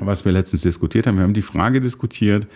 [0.00, 1.16] was wir letztens diskutiert haben.
[1.16, 2.46] Wir haben die Frage diskutiert,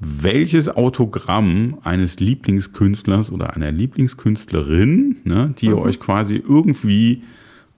[0.00, 7.22] welches Autogramm eines Lieblingskünstlers oder einer Lieblingskünstlerin, ne, die ihr euch quasi irgendwie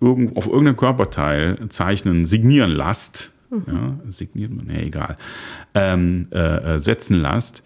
[0.01, 5.17] irgend, auf irgendeinem Körperteil zeichnen, signieren lasst, ja, signiert man, nee, egal,
[5.75, 7.63] ähm, äh, äh, setzen lasst,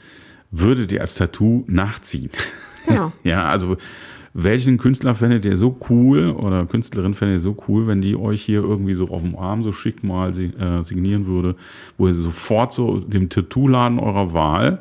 [0.51, 2.31] würdet ihr als Tattoo nachziehen.
[2.87, 3.13] Genau.
[3.25, 3.77] ja, also
[4.33, 8.43] welchen Künstler fändet ihr so cool oder Künstlerin fändet ihr so cool, wenn die euch
[8.43, 11.55] hier irgendwie so auf dem Arm so schick mal äh, signieren würde,
[11.99, 14.81] wo ihr sofort so dem Tattoo-Laden eurer Wahl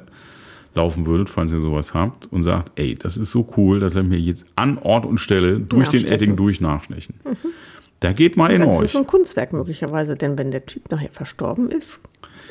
[0.75, 4.11] laufen würdet, falls ihr sowas habt und sagt, ey, das ist so cool, das lassen
[4.11, 6.05] wir jetzt an Ort und Stelle durch den.
[6.05, 7.15] Edding durch nachstechen.
[7.99, 8.81] Da geht mal in ist euch.
[8.83, 12.01] es so ein Kunstwerk möglicherweise, denn wenn der Typ nachher verstorben ist,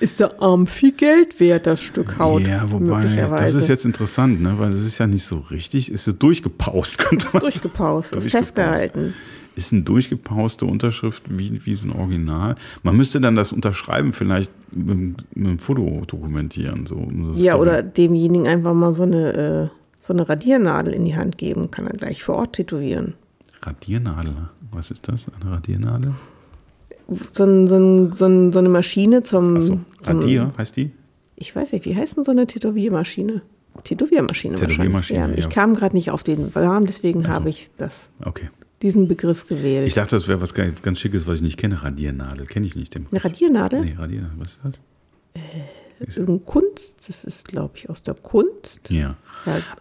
[0.01, 2.43] ist der Arm viel Geld wert, das Stück Haut.
[2.43, 4.55] Ja, wobei, das ist jetzt interessant, ne?
[4.59, 8.55] weil das ist ja nicht so richtig, ist ja durchgepaust, könnte man durchgepaust, ist Durchgepaust.
[8.55, 9.15] festgehalten.
[9.55, 12.55] ist eine durchgepauste Unterschrift wie, wie so ein Original.
[12.83, 16.87] Man müsste dann das Unterschreiben vielleicht mit, mit einem Foto dokumentieren.
[16.87, 21.17] So, um Ja, oder demjenigen einfach mal so eine, äh, so eine Radiernadel in die
[21.17, 23.15] Hand geben, kann er gleich vor Ort tätowieren.
[23.63, 24.35] Radiernadel.
[24.73, 25.27] Was ist das?
[25.41, 26.13] Eine Radiernadel?
[27.33, 29.57] So, ein, so, ein, so, ein, so eine Maschine zum.
[29.57, 30.91] Achso, zum Radier heißt die?
[31.37, 33.43] Ich weiß nicht, wie heißt denn so eine Tätowiermaschine?
[33.85, 34.57] Tätowiermaschine.
[34.57, 35.39] Tätowiermaschine, wahrscheinlich.
[35.39, 35.49] Ja, ja.
[35.49, 37.41] Ich kam gerade nicht auf den Namen, deswegen Ach so.
[37.41, 38.49] habe ich das, Okay.
[38.83, 39.87] Diesen Begriff gewählt.
[39.87, 41.83] Ich dachte, das wäre was ganz, ganz Schickes, was ich nicht kenne.
[41.83, 42.47] Radiernadel.
[42.47, 42.95] Kenne ich nicht.
[42.95, 43.81] Den eine Radiernadel?
[43.81, 44.39] Nee, Radiernadel.
[44.39, 44.75] Was ist das?
[45.35, 45.82] Irgendein
[46.45, 48.81] Kunst, das ist, glaube ich, aus der Kunst.
[48.89, 49.17] Ja.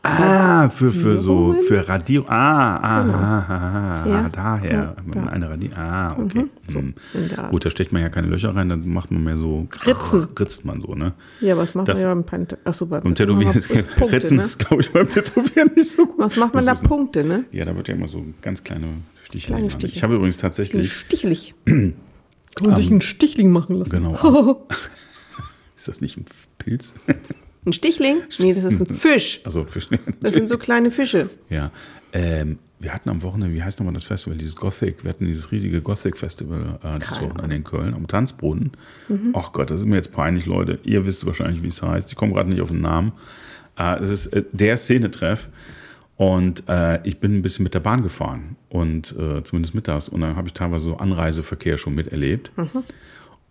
[0.04, 2.28] Ah, für, für so, für Radierung.
[2.30, 3.18] Ah, ah, Genau.
[3.18, 4.30] ah, ah, ah, Ja.
[4.30, 4.72] daher.
[4.72, 5.24] Ja, da.
[5.28, 5.78] Eine Radier.
[5.78, 6.46] Ah, okay.
[6.68, 6.94] so Hm.
[7.52, 9.68] Gut, da stecht man ja keine Löcher rein, dann macht man mehr so.
[9.86, 10.30] Ritzen.
[10.40, 11.14] Ritzt man so, ne?
[11.42, 14.16] Ja, was macht Das- man ja beim Pant Achso, beim, Beim Tätowieren ist ist Punkte,
[14.16, 14.44] Ritzen ne?
[14.44, 16.18] ist, glaube ich, beim Tätowieren nicht so gut.
[16.18, 16.72] Was macht man da?
[16.72, 17.46] Das ist- Punkte, ne?
[17.52, 18.88] Ja, da wird ja immer so ganz kleine
[19.24, 19.48] Stiche.
[19.54, 19.70] Kleine.
[19.70, 19.94] Stiche.
[19.96, 20.92] Ich habe übrigens tatsächlich.
[20.94, 21.54] Stichlich.
[21.66, 21.94] Kann
[22.68, 23.92] man sich einen Stichling machen lassen.
[23.92, 24.68] Genau.
[25.82, 26.26] ist das nicht ein
[26.58, 26.94] Pilz?
[27.64, 28.22] Ein Stichling?
[28.40, 29.40] Nee, das ist ein Fisch.
[29.44, 29.88] Also Fisch.
[30.20, 31.30] Das sind so kleine Fische.
[31.48, 31.70] Ja.
[32.12, 35.52] Ähm, wir hatten am Wochenende, wie heißt nochmal das Festival, dieses Gothic, wir hatten dieses
[35.52, 38.72] riesige Gothic-Festival äh, das Wochenende in Köln am Tanzbrunnen.
[39.10, 39.36] Mhm.
[39.36, 40.80] Ach Gott, das ist mir jetzt peinlich, Leute.
[40.84, 42.10] Ihr wisst wahrscheinlich, wie es heißt.
[42.10, 43.12] Ich komme gerade nicht auf den Namen.
[43.78, 45.50] Äh, es ist äh, der Szenetreff.
[46.18, 50.10] Und äh, ich bin ein bisschen mit der Bahn gefahren und äh, zumindest mittags.
[50.10, 52.52] Und dann habe ich teilweise so Anreiseverkehr schon miterlebt.
[52.58, 52.84] Mhm.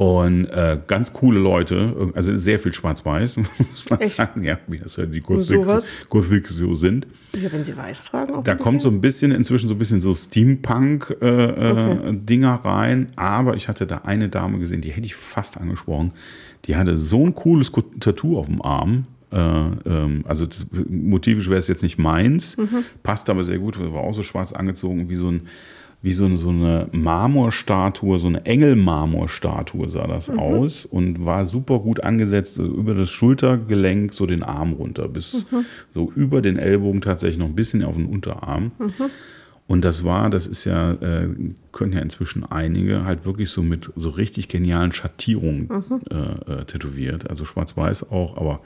[0.00, 4.16] Und äh, ganz coole Leute, also sehr viel Schwarz-Weiß, muss man Echt?
[4.16, 5.20] sagen, ja, wie das ja die?
[5.20, 7.06] Gothic, so sind.
[7.38, 8.32] Ja, wenn sie weiß tragen.
[8.32, 13.12] Auch Da kommt so ein bisschen inzwischen so ein bisschen so Steampunk-Dinger rein.
[13.16, 16.12] Aber ich hatte da eine Dame gesehen, die hätte ich fast angesprochen.
[16.64, 19.04] Die hatte so ein cooles Tattoo auf dem Arm.
[19.30, 22.56] Äh, ähm, also das, motivisch wäre es jetzt nicht meins,
[23.02, 25.42] passt aber sehr gut, war auch so schwarz angezogen, wie so ein
[26.02, 31.78] wie so eine, so eine Marmorstatue, so eine Engelmarmorstatue sah das aus und war super
[31.80, 35.46] gut angesetzt, über das Schultergelenk so den Arm runter, bis
[35.94, 38.72] so über den Ellbogen tatsächlich noch ein bisschen auf den Unterarm.
[39.66, 41.28] Und das war, das ist ja, äh,
[41.70, 45.68] können ja inzwischen einige halt wirklich so mit so richtig genialen Schattierungen
[46.10, 47.30] äh, äh, tätowiert.
[47.30, 48.62] Also schwarz-weiß auch, aber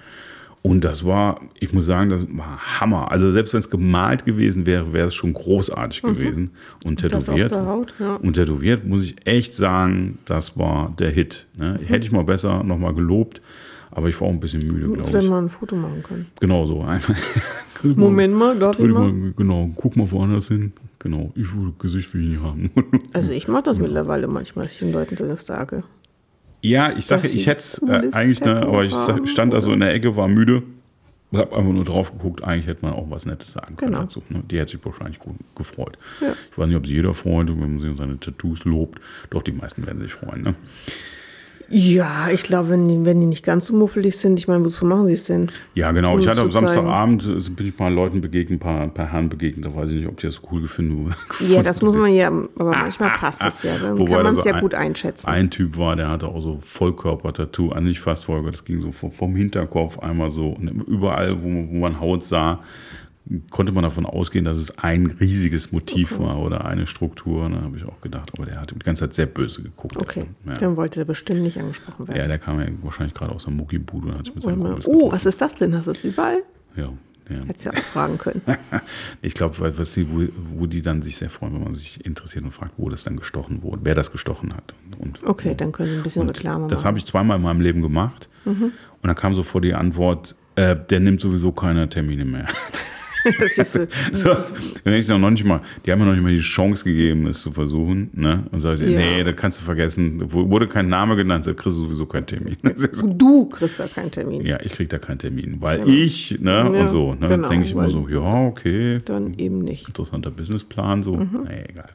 [0.67, 3.13] und das war, ich muss sagen, das war Hammer.
[3.13, 6.53] Also selbst wenn es gemalt gewesen wäre, wäre es schon großartig gewesen.
[6.85, 7.09] Und Mhm.
[7.09, 7.51] Das auf tätowiert.
[7.51, 8.15] der Haut, ja.
[8.17, 11.47] Und tätowiert, muss ich echt sagen, das war der Hit.
[11.59, 11.79] Ne?
[11.81, 11.85] Mhm.
[11.87, 13.43] Hätte ich mal besser nochmal gelobt,
[13.91, 15.31] aber ich war auch ein bisschen müde, glaube Vielleicht ich.
[15.31, 16.27] mal ein Foto machen können.
[16.41, 16.81] Genau so.
[16.81, 17.15] Einfach.
[17.83, 19.13] Moment mal, darf ich mal?
[19.13, 20.73] mal, genau, guck mal woanders hin.
[20.99, 22.71] Genau, ich will Gesicht will ich nicht haben.
[23.13, 25.85] Also ich mache das mittlerweile manchmal, dass ich den Leuten das sage.
[26.69, 29.73] Ja, ich sage, ich hätte es äh, eigentlich, ne, aber ich haben, stand da so
[29.73, 30.63] in der Ecke, war müde,
[31.33, 34.03] hab einfach nur drauf geguckt, eigentlich hätte man auch was Nettes sagen können Genau.
[34.03, 34.23] dazu.
[34.29, 34.43] Ne?
[34.51, 35.99] Die hätte sich wahrscheinlich gut gefreut.
[36.21, 36.35] Ja.
[36.51, 39.01] Ich weiß nicht, ob sie jeder freut, wenn man sie seine Tattoos lobt.
[39.31, 40.43] Doch, die meisten werden sich freuen.
[40.43, 40.55] Ne?
[41.71, 44.85] Ja, ich glaube, wenn die, wenn die nicht ganz so muffelig sind, ich meine, wozu
[44.87, 45.51] machen sie es denn?
[45.75, 46.15] Ja, genau.
[46.15, 46.51] Um Ich hatte am.
[46.51, 49.91] Samstagabend, äh, bin ich ein paar Leuten begegnet, ein paar, paar Herren begegnet, da weiß
[49.91, 51.15] ich nicht, ob die das cool gefunden
[51.49, 53.73] Ja, das muss man ja, aber manchmal passt es ja.
[53.81, 55.27] Dann Wobei kann man es ja ein- gut einschätzen.
[55.27, 58.93] Ein Typ war, der hatte auch so Vollkörper-Tattoo, also nicht fast Vollkörper, das ging so
[58.93, 62.61] vom, vom Hinterkopf einmal so und überall, wo, wo man Haut sah,
[63.51, 67.49] konnte man davon ausgehen, dass es ein riesiges Motiv war oder eine Struktur.
[67.49, 69.97] Da habe ich auch gedacht, aber der hat die ganze Zeit sehr böse geguckt.
[69.97, 70.55] Okay, ja.
[70.55, 72.29] dann wollte der bestimmt nicht angesprochen ja, werden.
[72.29, 74.93] der kam ja wahrscheinlich gerade aus der Muckibude und hat sich mit seinem Kumpels oh,
[74.93, 75.13] getroffen.
[75.13, 75.75] was ist das denn?
[75.75, 76.43] Hast du es überall?
[76.77, 76.93] Ja,
[77.31, 77.37] ja.
[77.47, 78.43] Hättest du ja auch fragen können.
[79.23, 80.27] Ich glaube, weil- was die, wo,
[80.59, 83.17] wo die dann sich sehr freuen, wenn man sich interessiert und fragt, wo das dann
[83.17, 84.75] gestochen wurde, wer das gestochen hat.
[84.99, 86.89] Und, Okay, dann können wir ein bisschen Reklame das machen.
[86.89, 88.29] habe ich zweimal in meinem Leben gemacht.
[88.45, 92.47] Und dann kam sofort die Antwort, äh, der nimmt sowieso keine Termine mehr.
[93.41, 94.37] Äh, So,
[94.85, 97.41] wenn ich noch nicht mal, die haben mir noch nicht mal die Chance gegeben, es
[97.43, 98.11] zu versuchen.
[98.13, 98.45] Ne?
[98.53, 98.99] Und sagte, Ja.
[98.99, 100.19] nee, das kannst du vergessen.
[100.19, 102.57] Da wurde kein Name genannt, da kriegst du sowieso keinen Termin.
[102.93, 104.45] So, du kriegst da keinen Termin.
[104.45, 107.65] ja, ich krieg da keinen Termin, weil ich, ne, Ja, und so, ne, genau, denke
[107.65, 109.87] ich immer so, ja, okay, Dann eben nicht.
[109.89, 111.89] interessanter Businessplan, so, nee, egal.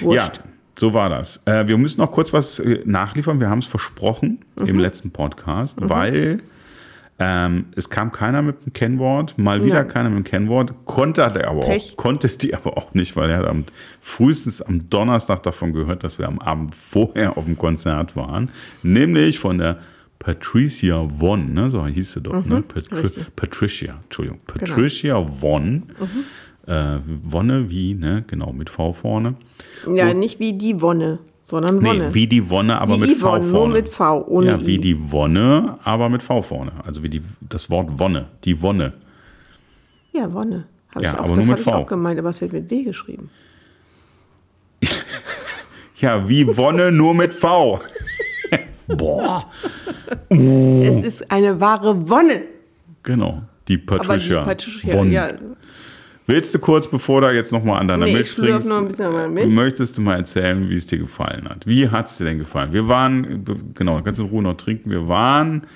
[0.00, 0.40] Ja, Wurscht.
[0.78, 1.42] so war das.
[1.46, 3.38] Äh, wir müssen noch kurz was äh, nachliefern.
[3.40, 4.66] Wir haben es versprochen Mhm.
[4.66, 6.38] im letzten Podcast, weil
[7.18, 9.88] ähm, es kam keiner mit dem Kennwort, mal wieder Nein.
[9.88, 11.92] keiner mit dem Kennwort, konnte er aber Pech.
[11.92, 13.64] auch, konnte die aber auch nicht, weil er hat am
[14.00, 18.50] frühestens am Donnerstag davon gehört, dass wir am Abend vorher auf dem Konzert waren,
[18.82, 19.78] nämlich von der
[20.18, 22.62] Patricia Won, ne, so hieß sie doch, ne?
[22.62, 23.00] Patri Mhm.
[23.02, 23.24] richtig.
[23.24, 23.32] Genau.
[23.36, 25.82] Patricia, Entschuldigung, Patricia Won,
[26.66, 29.34] äh, Wonne wie, ne, genau, mit V vorne.
[29.92, 32.08] Ja, nicht wie die Wonne, sondern Wonne.
[32.08, 33.52] Nee, wie die Wonne, aber Wie mit V Yvonne, vorne.
[33.52, 34.80] nur mit V, ohne Ja, wie I.
[34.80, 36.72] die Wonne, aber mit V vorne.
[36.84, 38.94] Also wie die, das Wort Wonne, die Wonne.
[40.12, 40.64] Ja, Wonne.
[40.94, 41.72] Hab Ja, ich auch, aber das nur mit hab ich V.
[41.82, 43.30] auch gemeint, aber es wird mit W geschrieben.
[45.98, 47.80] Ja, wie Wonne, nur mit V.
[48.88, 49.46] Boah.
[50.28, 52.42] Es ist eine wahre Wonne.
[53.04, 55.12] Genau, die Aber Patricia, die Patricia, Won.
[55.12, 55.28] ja.
[56.26, 59.06] Willst du kurz, bevor du jetzt nochmal an deiner Nee, Milch trinkst, noch ein bisschen
[59.06, 59.52] an meiner Milch.
[59.52, 61.66] möchtest du mal erzählen, wie es dir gefallen hat?
[61.66, 62.72] Wie hat es dir denn gefallen?
[62.72, 65.66] Wir waren, genau, kannst du in Ruhe noch trinken, wir waren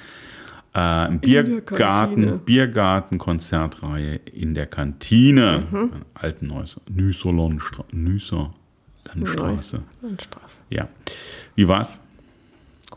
[0.74, 2.32] äh, im Biergarten, Kantine.
[2.44, 5.90] Biergarten, Konzertreihe in der Kantine, Mhm.
[6.14, 8.54] Alten Neusser, Nüsser, Lonstra- Nüsser
[9.04, 9.80] Landstraße.
[10.02, 10.60] Landstraße.
[10.70, 10.88] Ja.
[11.56, 11.98] Wie war's?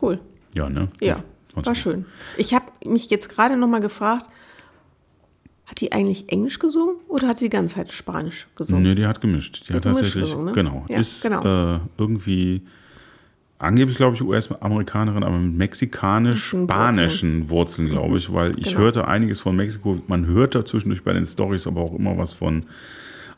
[0.00, 0.18] Cool.
[0.54, 0.88] Ja, ne?
[1.00, 1.22] Ja,
[1.54, 2.04] war schön.
[2.36, 4.26] Ich habe mich jetzt gerade noch mal gefragt,
[5.72, 8.82] hat die eigentlich Englisch gesungen oder hat sie die ganze Zeit Spanisch gesungen?
[8.82, 9.64] Nee, die hat gemischt.
[9.68, 10.52] Die hat hat gemischt tatsächlich, gesungen, ne?
[10.52, 11.76] genau, Ja, ist genau.
[11.76, 12.60] Äh, irgendwie
[13.58, 18.78] angeblich, glaube ich, US-Amerikanerin, aber mit mexikanisch-spanischen Wurzeln, glaube ich, weil ich Genau.
[18.80, 20.02] hörte einiges von Mexiko.
[20.08, 22.64] Man hörte zwischendurch bei den Stories aber auch immer was von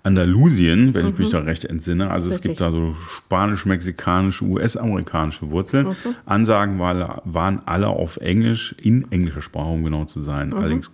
[0.05, 2.11] Andalusien, wenn ich mich da recht entsinne.
[2.11, 2.51] Also es Mhm.
[2.51, 2.51] Richtig.
[2.51, 5.89] gibt da so spanisch-mexikanische, US-amerikanische Wurzeln.
[5.89, 5.95] Mhm.
[6.27, 10.49] Ansagen war, waren alle auf Englisch, in englischer Sprache, um genau zu sein.
[10.51, 10.55] Mhm.
[10.57, 10.93] Allerdings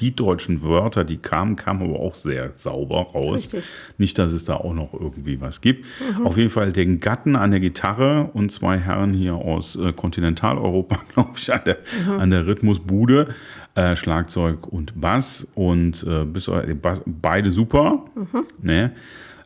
[0.00, 3.40] die deutschen Wörter, die kamen, kamen aber auch sehr sauber raus.
[3.40, 3.64] Richtig.
[3.98, 5.84] Nicht, dass es da auch noch irgendwie was gibt.
[6.24, 11.00] Auf jeden Fall den Gatten an der Gitarre und zwei Herren hier aus äh, Kontinentaleuropa,
[11.14, 11.78] glaube ich, an der,
[12.18, 13.28] an der Rhythmusbude.
[13.76, 18.06] Äh, Schlagzeug und Bass und äh, bis, äh, Bass, beide super.
[18.62, 18.92] Ne?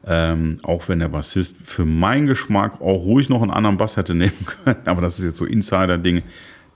[0.07, 4.15] Ähm, auch wenn der Bassist für meinen Geschmack auch ruhig noch einen anderen Bass hätte
[4.15, 4.79] nehmen können.
[4.85, 6.23] Aber das ist jetzt so Insider-Ding.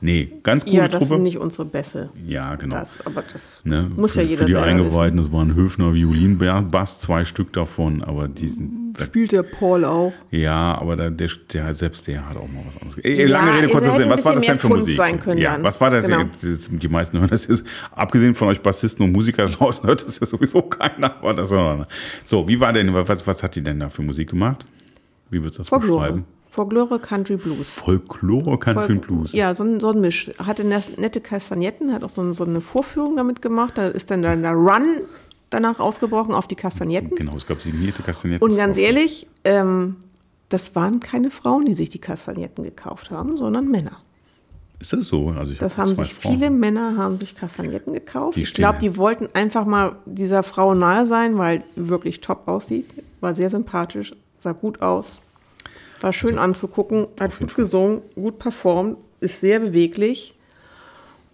[0.07, 1.07] Nee, ganz coole ja, das Truppe.
[1.14, 2.11] sind nicht unsere Bässe.
[2.27, 2.77] ja, genau.
[2.77, 3.90] Das, aber das Ne?
[3.97, 8.29] muss für, ja jeder Für die Eingeweihten, das waren Höfner Violinbass, zwei Stück davon, aber
[8.29, 9.07] die sind, wissen.
[9.07, 10.12] Spielt der Paul auch?
[10.31, 13.19] ja, aber der, der, der, selbst der hat auch mal was anderes.
[13.19, 15.21] Ja, lange Rede, kurzer Sinn, was war das denn für Pfund Musik?
[15.23, 16.05] können ja, was war das?
[16.05, 16.25] Genau.
[16.43, 20.21] das- Die meisten hören das ist, abgesehen von euch Bassisten und Musiker draußen, hört das
[20.21, 21.17] ja sowieso keiner.
[21.17, 21.88] Aber das war,
[22.25, 24.67] so, wie war denn, was, was hat die denn da für Musik gemacht?
[25.31, 26.01] Wie würdest du das Folklore.
[26.03, 26.25] beschreiben?
[26.55, 27.75] Folklore Country Blues.
[27.75, 29.33] Folklore, Country und Blues.
[29.33, 30.31] Ja, so ein, so ein Misch.
[30.38, 33.77] Hatte nette Kastagnetten, hat auch so, so eine Vorführung damit gemacht.
[33.77, 35.01] Da ist dann der Run
[35.51, 37.17] danach ausgebrochen auf die Kastagnetten.
[37.17, 38.49] Genau, es gab signierte Kastagnetten.
[38.49, 39.97] Und ganz ehrlich, ähm,
[40.49, 43.97] das waren keine Frauen, die sich die Kastagnetten gekauft haben, sondern Männer.
[44.79, 45.31] Ist das so?
[45.31, 46.35] Also ich Das hab haben sich Frauen.
[46.37, 48.37] viele Männer haben sich Kastagnetten gekauft.
[48.37, 52.87] Die ich glaube, die wollten einfach mal dieser Frau nahe sein, weil wirklich top aussieht.
[53.21, 55.21] War sehr sympathisch, sah gut aus,
[56.05, 60.35] war schön anzugucken, hat Also, gut gesungen, gut performt, ist sehr beweglich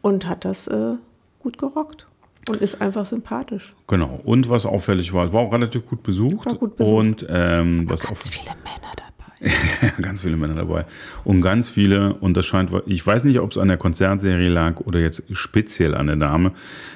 [0.01, 0.95] und hat das äh,
[1.41, 2.07] gut gerockt
[2.49, 3.75] und ist einfach sympathisch.
[3.89, 4.21] Genau.
[4.25, 6.47] Und was auffällig war, war auch relativ gut besucht.
[6.47, 6.95] War gut besucht.
[6.95, 9.11] Und ähm, was Ganz viele Männer dabei.
[10.03, 10.85] ganz viele Männer dabei.
[11.25, 14.81] Und ganz viele, und das scheint, ich weiß nicht, ob es an der Konzertserie lag
[14.81, 16.53] oder jetzt speziell an der Dame.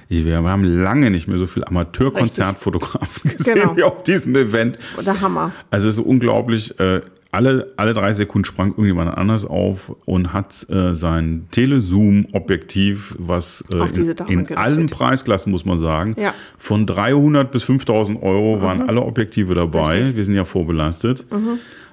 [0.08, 3.76] Wir haben lange nicht mehr so viele Amateurkonzertfotografen gesehen Genau.
[3.76, 4.76] wie auf diesem Event.
[5.04, 5.52] Der Hammer.
[5.70, 6.78] Also es ist unglaublich.
[6.78, 7.00] Äh,
[7.34, 14.00] alle, alle drei Sekunden sprang irgendjemand anders auf und hat äh, sein Telezoom-Objektiv, was äh,
[14.30, 16.34] in, in allen Preisklassen, muss man sagen, Ja.
[16.58, 19.94] von 300 bis 5000 Euro waren alle Objektive dabei.
[19.94, 20.16] Richtig.
[20.16, 21.24] Wir sind ja vorbelastet.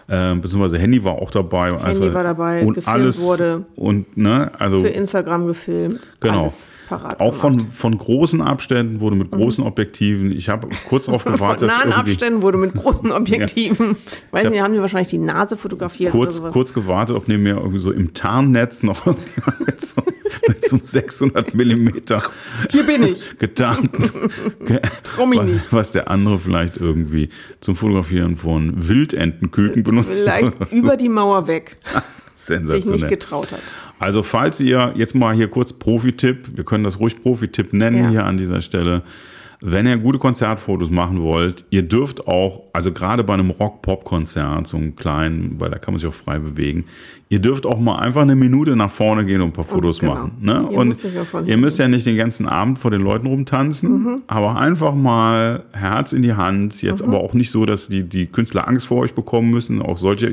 [0.09, 1.71] Ähm, beziehungsweise Handy war auch dabei.
[1.71, 3.65] Handy war dabei, und gefilmt alles wurde.
[3.75, 5.99] Und, ne, also Für Instagram gefilmt.
[6.19, 6.43] Genau.
[6.43, 7.67] Alles parat auch von, gemacht.
[7.67, 7.71] Mhm.
[7.73, 10.31] von großen Abständen wurde mit großen Objektiven.
[10.31, 13.95] Ich habe kurz darauf Von gewartet, dass nahen Abständen wurde mit großen Objektiven.
[14.31, 16.53] Weiß hab- nicht, haben die wahrscheinlich die Nase fotografiert kurz, oder sowas.
[16.53, 19.17] kurz gewartet, ob neben mir irgendwie so im Tarnnetz noch mit
[19.85, 20.01] so,
[20.47, 22.23] mit so einem 600 Millimeter
[22.69, 23.37] Hier bin ich.
[23.39, 24.29] getarnten,
[25.03, 25.71] Trau mich nicht.
[25.71, 27.29] was der andere vielleicht irgendwie
[27.61, 30.09] zum Fotografieren von Wildentenküken benutzt.
[30.11, 31.77] Vielleicht über die Mauer weg.
[32.47, 33.59] Sich nicht getraut hat.
[33.99, 38.09] Also falls ihr jetzt mal hier kurz Profi-Tipp, wir können das ruhig Profi-Tipp nennen Ja.
[38.09, 39.03] hier an dieser Stelle.
[39.63, 44.77] wenn ihr gute Konzertfotos machen wollt, ihr dürft auch, also gerade bei einem Rock-Pop-Konzert, so
[44.77, 46.85] einen kleinen, weil da kann man sich auch frei bewegen,
[47.31, 50.15] ihr dürft auch mal einfach eine Minute nach vorne gehen und ein paar Fotos genau.
[50.15, 50.31] machen.
[50.41, 50.67] Ne?
[50.69, 51.01] Ihr und
[51.45, 56.11] ihr müsst ja nicht den ganzen Abend vor den Leuten rumtanzen, aber einfach mal Herz
[56.11, 56.81] in die Hand.
[56.81, 59.81] Jetzt aber auch nicht so, dass die, die Künstler Angst vor euch bekommen müssen.
[59.81, 60.29] Auch solche,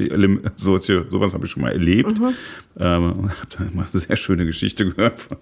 [0.56, 2.20] solche sowas habe ich schon mal erlebt.
[2.80, 5.36] Ähm, habe da mal eine sehr schöne Geschichte gehört von,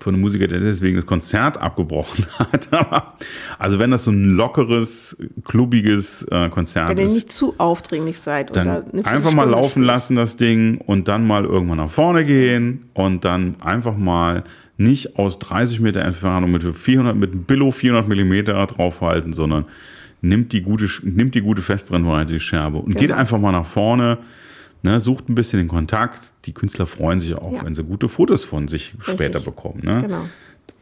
[0.00, 2.72] von einem Musiker, der deswegen das Konzert abgebrochen hat.
[2.72, 3.14] Aber,
[3.60, 8.18] also wenn das so ein lockeres, klubbiges äh, Konzert Wenn ihr ist, nicht zu aufdringlich
[8.18, 8.56] seid.
[8.56, 13.24] dann einfach mal laufen lassen, das Ding, und dann mal irgendwann nach vorne gehen und
[13.24, 14.44] dann einfach mal
[14.76, 19.66] nicht aus 30 Meter Entfernung mit 400, mit einem Billo 400 Millimeter draufhalten, sondern
[20.22, 23.16] nimmt die gute, nimmt die gute Festbrennweite, die Scherbe und geht Genau.
[23.16, 24.18] einfach mal nach vorne,
[24.82, 26.32] ne, sucht ein bisschen den Kontakt.
[26.46, 27.64] Die Künstler freuen sich auch, Ja.
[27.64, 29.80] wenn sie gute Fotos von sich später bekommen.
[29.82, 30.00] Ne?
[30.02, 30.24] Genau.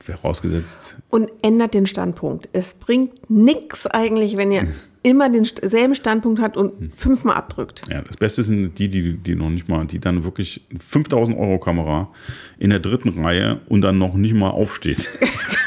[0.01, 2.49] Vorausgesetzt, Und ändert den Standpunkt.
[2.53, 4.69] Es bringt nichts eigentlich, wenn ihr
[5.09, 7.83] immer denselben Standpunkt habt und fünfmal abdrückt.
[7.91, 11.59] Ja, das Beste sind die, die, die noch nicht mal, die dann wirklich 5000 Euro
[11.59, 12.09] Kamera
[12.59, 15.09] in der dritten Reihe und dann noch nicht mal aufsteht.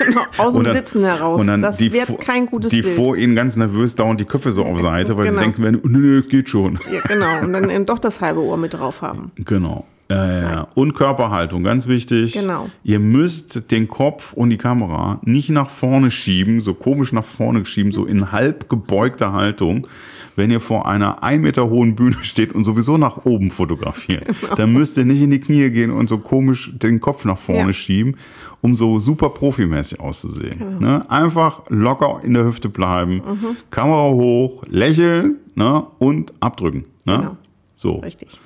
[0.03, 1.39] Genau, aus dem dann- Sitzen heraus.
[1.39, 2.95] und dann das die wird vor- kein gutes Die Bild.
[2.95, 5.37] vor ihnen ganz nervös dauernd die Köpfe so auf Seite, weil Genau.
[5.37, 6.79] sie denken, werden, nö, nö, geht schon.
[6.91, 7.41] ja, genau.
[7.41, 9.31] Und dann eben doch das halbe Ohr mit drauf haben.
[9.35, 9.85] Genau.
[10.11, 10.67] Äh, ja.
[10.75, 12.33] Und Körperhaltung, ganz wichtig.
[12.33, 12.69] Genau.
[12.83, 17.65] Ihr müsst den Kopf und die Kamera nicht nach vorne schieben, so komisch nach vorne
[17.65, 19.87] schieben, so in halb gebeugter Haltung.
[20.35, 24.73] Wenn ihr vor einer ein Meter hohen Bühne steht und sowieso nach oben fotografiert, dann
[24.73, 27.73] müsst ihr nicht in die Knie gehen und so komisch den Kopf nach vorne Ja.
[27.73, 28.15] schieben,
[28.61, 30.79] um so super profimäßig auszusehen.
[30.79, 31.09] Ne?
[31.09, 33.21] Einfach locker in der Hüfte bleiben,
[33.69, 35.83] Kamera hoch, lächeln ne?
[35.99, 36.85] und abdrücken.
[37.05, 37.17] Ne?
[37.17, 37.37] Genau.
[37.75, 37.95] So.
[37.95, 38.39] Richtig.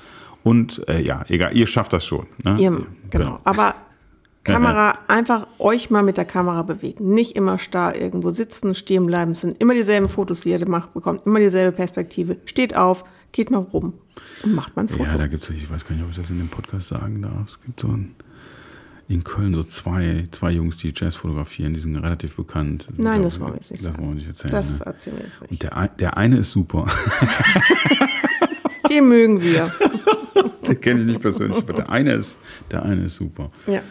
[0.46, 2.28] Und äh, ja, egal, ihr schafft das schon.
[2.44, 2.56] Ne?
[2.60, 3.40] Ihr, genau.
[3.44, 3.74] Aber
[4.44, 7.14] Kamera, einfach euch mal mit der Kamera bewegen.
[7.16, 9.32] Nicht immer starr irgendwo sitzen, stehen bleiben.
[9.32, 11.26] Es sind immer dieselben Fotos, die ihr gemacht bekommt.
[11.26, 12.38] Immer dieselbe Perspektive.
[12.46, 13.94] Steht auf, geht mal rum
[14.44, 15.04] und macht mal ein Foto.
[15.04, 17.24] Ja, da gibt es, ich weiß gar nicht, ob ich das in dem Podcast sagen
[17.24, 17.48] darf.
[17.48, 18.14] Es gibt so ein,
[19.08, 22.88] in Köln so zwei, zwei Jungs, die Jazz fotografieren, die sind relativ bekannt.
[22.98, 24.52] Nein, Da- das wollen wir jetzt nicht Das wollen wir nicht erzählen.
[24.52, 24.86] das ne?
[24.86, 25.52] erzählen wir jetzt nicht.
[25.52, 26.86] Und der, der eine ist super.
[28.90, 29.72] Den mögen wir.
[30.68, 32.38] Den kenne ich nicht persönlich, aber der eine ist,
[32.72, 33.50] der eine ist super.
[33.68, 33.82] Ja.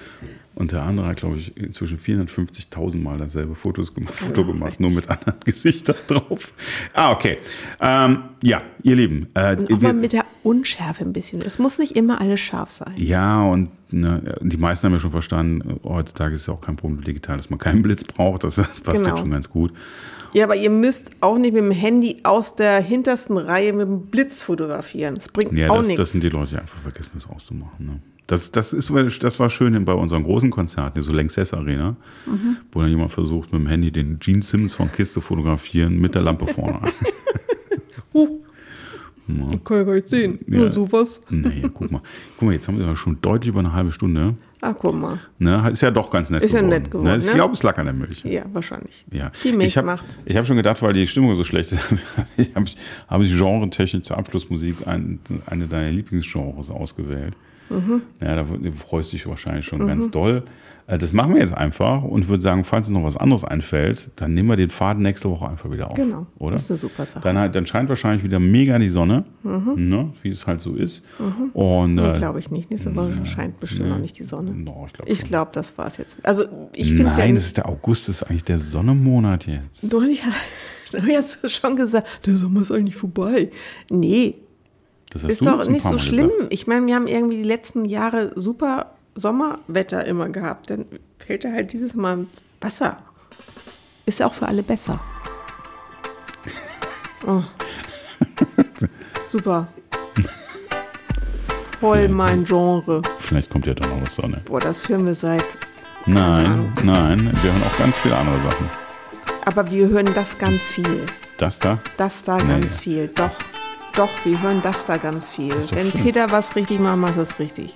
[0.57, 5.11] Und der andere hat, glaube ich, inzwischen 450.000 Mal dasselbe Fotos Foto gemacht, nur mit
[5.11, 6.53] anderen Gesichtern drauf.
[6.93, 7.37] Ah, okay.
[7.81, 9.27] Ähm, ja, ihr Lieben.
[9.35, 11.43] Äh, Und auch mal mit der Unschärfe ein bisschen.
[11.43, 12.93] Es muss nicht immer alles scharf sein.
[12.97, 17.03] Ja, und ne, die meisten haben ja schon verstanden, heutzutage ist es auch kein Problem
[17.03, 18.45] digital, dass man keinen Blitz braucht.
[18.45, 19.09] Das, das passt Genau.
[19.11, 19.73] jetzt schon ganz gut.
[20.35, 24.07] Ja, aber ihr müsst auch nicht mit dem Handy aus der hintersten Reihe mit dem
[24.07, 25.14] Blitz fotografieren.
[25.17, 25.99] Das bringt Ja, auch das, nichts.
[25.99, 27.87] das sind die Leute, die einfach vergessen, das auszumachen.
[27.87, 28.01] Ne?
[28.27, 28.91] Das, das, ist,
[29.23, 32.57] das war schön bei unseren großen Konzerten, so Lanxess Arena, Mhm.
[32.73, 36.15] wo dann jemand versucht, mit dem Handy den Gene Simmons von Kiss zu fotografieren, mit
[36.15, 36.81] der Lampe vorne.
[38.13, 38.41] Huh.
[39.65, 40.39] Kann ich gar nicht sehen.
[40.47, 40.59] Ja.
[40.59, 41.21] Nur sowas.
[41.31, 42.03] naja, guck mal.
[42.37, 44.35] Guck mal, jetzt haben wir ja schon deutlich über eine halbe Stunde.
[44.61, 45.19] Ah, guck mal.
[45.39, 45.69] Ne?
[45.73, 46.71] Ist ja doch ganz nett Ist ja geworden.
[46.83, 47.17] nett geworden, Ne?
[47.17, 47.33] Ich ne?
[47.33, 48.23] glaube, es lag an der Milch.
[48.25, 49.05] Ja, wahrscheinlich.
[49.11, 49.33] Ja.
[49.43, 50.05] Die Milch ich hab, macht.
[50.27, 51.81] Ich habe schon gedacht, weil die Stimmung so schlecht ist,
[52.37, 52.67] ich habe
[53.09, 57.35] habe ich genretechnisch zur Abschlussmusik ein, eine deiner Lieblingsgenres ausgewählt.
[57.70, 58.03] Mhm.
[58.20, 60.44] Ja, da du freust dich wahrscheinlich schon ganz doll.
[60.87, 64.11] Äh, Das machen wir jetzt einfach und würde sagen, falls uns noch was anderes einfällt,
[64.16, 65.94] dann nehmen wir den Faden nächste Woche einfach wieder auf.
[65.94, 66.27] Genau.
[66.38, 66.53] Oder?
[66.53, 67.22] Das ist eine super Sache.
[67.22, 71.07] Dann, halt, dann scheint wahrscheinlich wieder mega die Sonne, ne, wie es halt so ist.
[71.55, 72.03] Und, Mhm.
[72.03, 72.70] Nee, äh, glaube ich nicht.
[72.70, 73.94] Nächste Woche scheint bestimmt nee.
[73.94, 74.50] noch nicht die Sonne.
[74.53, 76.18] No, ich glaube Ich glaube, das war's jetzt.
[76.22, 79.46] Also, ich finde es ja Nein, das ist der August, das ist eigentlich der Sonnenmonat
[79.46, 79.90] jetzt.
[79.90, 80.03] Doch.
[80.92, 83.50] Du hast du schon gesagt, der Sommer ist eigentlich vorbei.
[83.90, 84.37] Nee,
[85.14, 86.29] Das ist doch nicht so schlimm.
[86.29, 86.53] gesagt.
[86.53, 90.68] Ich meine, wir haben irgendwie die letzten Jahre super Sommerwetter immer gehabt.
[90.70, 90.85] Dann
[91.18, 92.98] fällt er halt dieses Mal ins Wasser.
[94.07, 95.00] Ist ja auch für alle besser.
[97.27, 97.42] Oh.
[99.31, 99.66] Super.
[101.81, 103.00] Voll mein Genre.
[103.18, 104.42] Vielleicht kommt ja dann noch was Sonne.
[104.44, 105.44] Boah, das hören wir seit.
[106.07, 108.68] Nein, nein, wir hören auch ganz viele andere Sachen.
[109.46, 111.07] Aber wir hören das ganz viel.
[111.38, 111.79] Das da?
[111.96, 112.61] Das da Nee.
[112.61, 113.09] ganz viel.
[113.09, 113.31] Doch,
[113.97, 115.55] doch, wir hören das da ganz viel.
[115.71, 116.03] Wenn schön.
[116.03, 117.75] Peter was richtig macht, macht das richtig.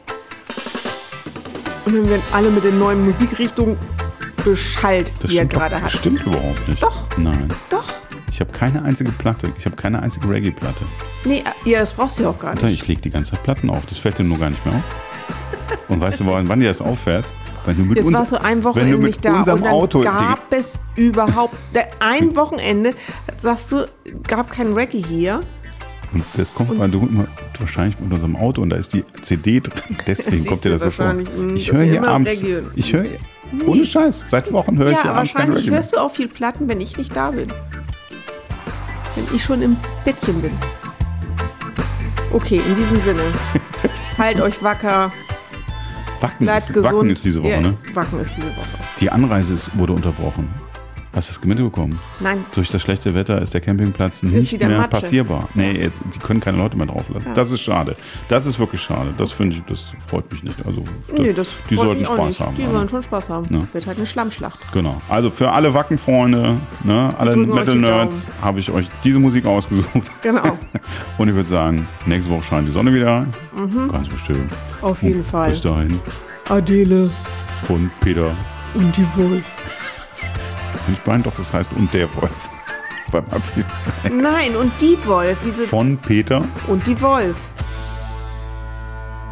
[1.85, 3.79] Und dann werden alle mit den neuen Musikrichtungen
[4.45, 5.93] beschallt, Das die er gerade das hat.
[5.93, 6.83] stimmt überhaupt nicht.
[6.83, 7.07] Doch.
[7.17, 7.49] Nein.
[7.71, 7.85] Doch.
[8.31, 9.51] Ich habe keine einzige Platte.
[9.59, 10.85] Ich habe keine einzige Reggae-Platte.
[11.25, 12.83] Nee, ja, das brauchst du ja auch gar Alter, nicht.
[12.83, 13.85] Ich lege die ganze Zeit Platten auf.
[13.87, 14.83] Das fällt dir nur gar nicht mehr auf.
[15.89, 17.25] Und weißt du, wann dir das auffällt?
[17.67, 20.53] Wenn du mit Jetzt warst du ein Wochenende du nicht da und dann Auto gab
[20.53, 21.55] es überhaupt
[22.01, 22.95] ein Wochenende,
[23.43, 23.87] sagst du,
[24.27, 25.41] gab kein Reggae hier.
[26.13, 27.27] Und das kommt, weil du immer
[27.59, 29.97] wahrscheinlich mit unserem Auto und da ist die CD drin.
[30.07, 31.13] Deswegen kommt dir das so vor.
[31.13, 32.43] mh, Ich höre hier abends.
[32.77, 33.05] Ich höre
[33.67, 34.25] Ohne Scheiß.
[34.29, 36.97] Seit Wochen höre ich Ja, hier abends wahrscheinlich hörst du auch viel Platten, wenn ich
[36.97, 37.49] nicht da bin.
[39.15, 40.53] Wenn ich schon im Bettchen bin.
[42.33, 43.23] Okay, in diesem Sinne.
[44.19, 45.11] halt euch wacker,
[46.21, 46.95] Wacken bleibt ist, gesund.
[46.95, 47.77] Wacken ist diese Woche, Ja, ne?
[47.95, 48.67] Wacken ist diese Woche.
[49.01, 50.49] Die Anreise ist, wurde unterbrochen.
[51.19, 51.99] Hast du es mitbekommen?
[52.21, 55.01] Nein, Durch das schlechte Wetter ist der Campingplatz nicht wieder mehr Matsche.
[55.01, 55.49] passierbar.
[55.55, 57.27] Nee, die können keine Leute mehr drauflassen.
[57.31, 57.35] Ja.
[57.35, 57.97] Das ist schade.
[58.29, 59.13] Das ist wirklich schade.
[59.19, 60.55] Das finde ich, das freut mich nicht.
[60.65, 62.39] Also, nee, das die sollten Spaß nicht.
[62.41, 62.55] haben.
[62.57, 62.73] Die alle.
[62.73, 63.47] sollen schon Spaß haben.
[63.53, 63.75] Ja.
[63.75, 64.61] Wird halt eine Schlammschlacht.
[64.73, 65.03] Genau.
[65.09, 70.13] Also für alle Wackenfreunde, ne, alle Metal-Nerds, habe ich euch diese Musik ausgesucht.
[70.23, 70.57] Genau,
[71.19, 73.27] Und ich würde sagen, nächste Woche scheint die Sonne wieder.
[73.91, 74.53] Ganz bestimmt.
[74.83, 75.51] auf jeden Fall.
[75.51, 75.99] Bis dahin.
[76.49, 77.11] Adele
[77.65, 78.31] Von Peter.
[78.75, 79.45] und die Wolf.
[80.93, 82.49] Ich meine doch, das heißt und der Wolf.
[83.13, 83.65] Beim Abschied.
[84.05, 85.39] Nein, und die Wolf.
[85.45, 86.41] Diese Von Peter.
[86.67, 87.37] und die Wolf.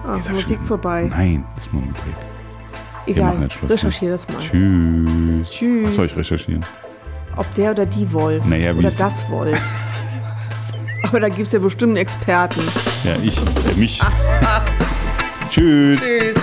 [0.08, 1.08] Ach, Musik schon- vorbei.
[1.10, 2.14] Nein, ist nur ein machen
[3.06, 3.74] Egal, Schluss, ne?
[3.74, 4.38] recherchiere das mal.
[4.40, 5.50] Tschüss.
[5.50, 5.84] Tschüss.
[5.86, 6.64] Was soll ich recherchieren?
[7.36, 8.44] Ob der oder die Wolf.
[8.44, 9.58] Naja, oder ist- das Wolf.
[11.02, 12.60] Aber da gibt es ja bestimmt einen Experten.
[13.04, 14.00] Ja, ich, äh, mich.
[15.50, 16.00] Tschüss.
[16.00, 16.34] Tschüss.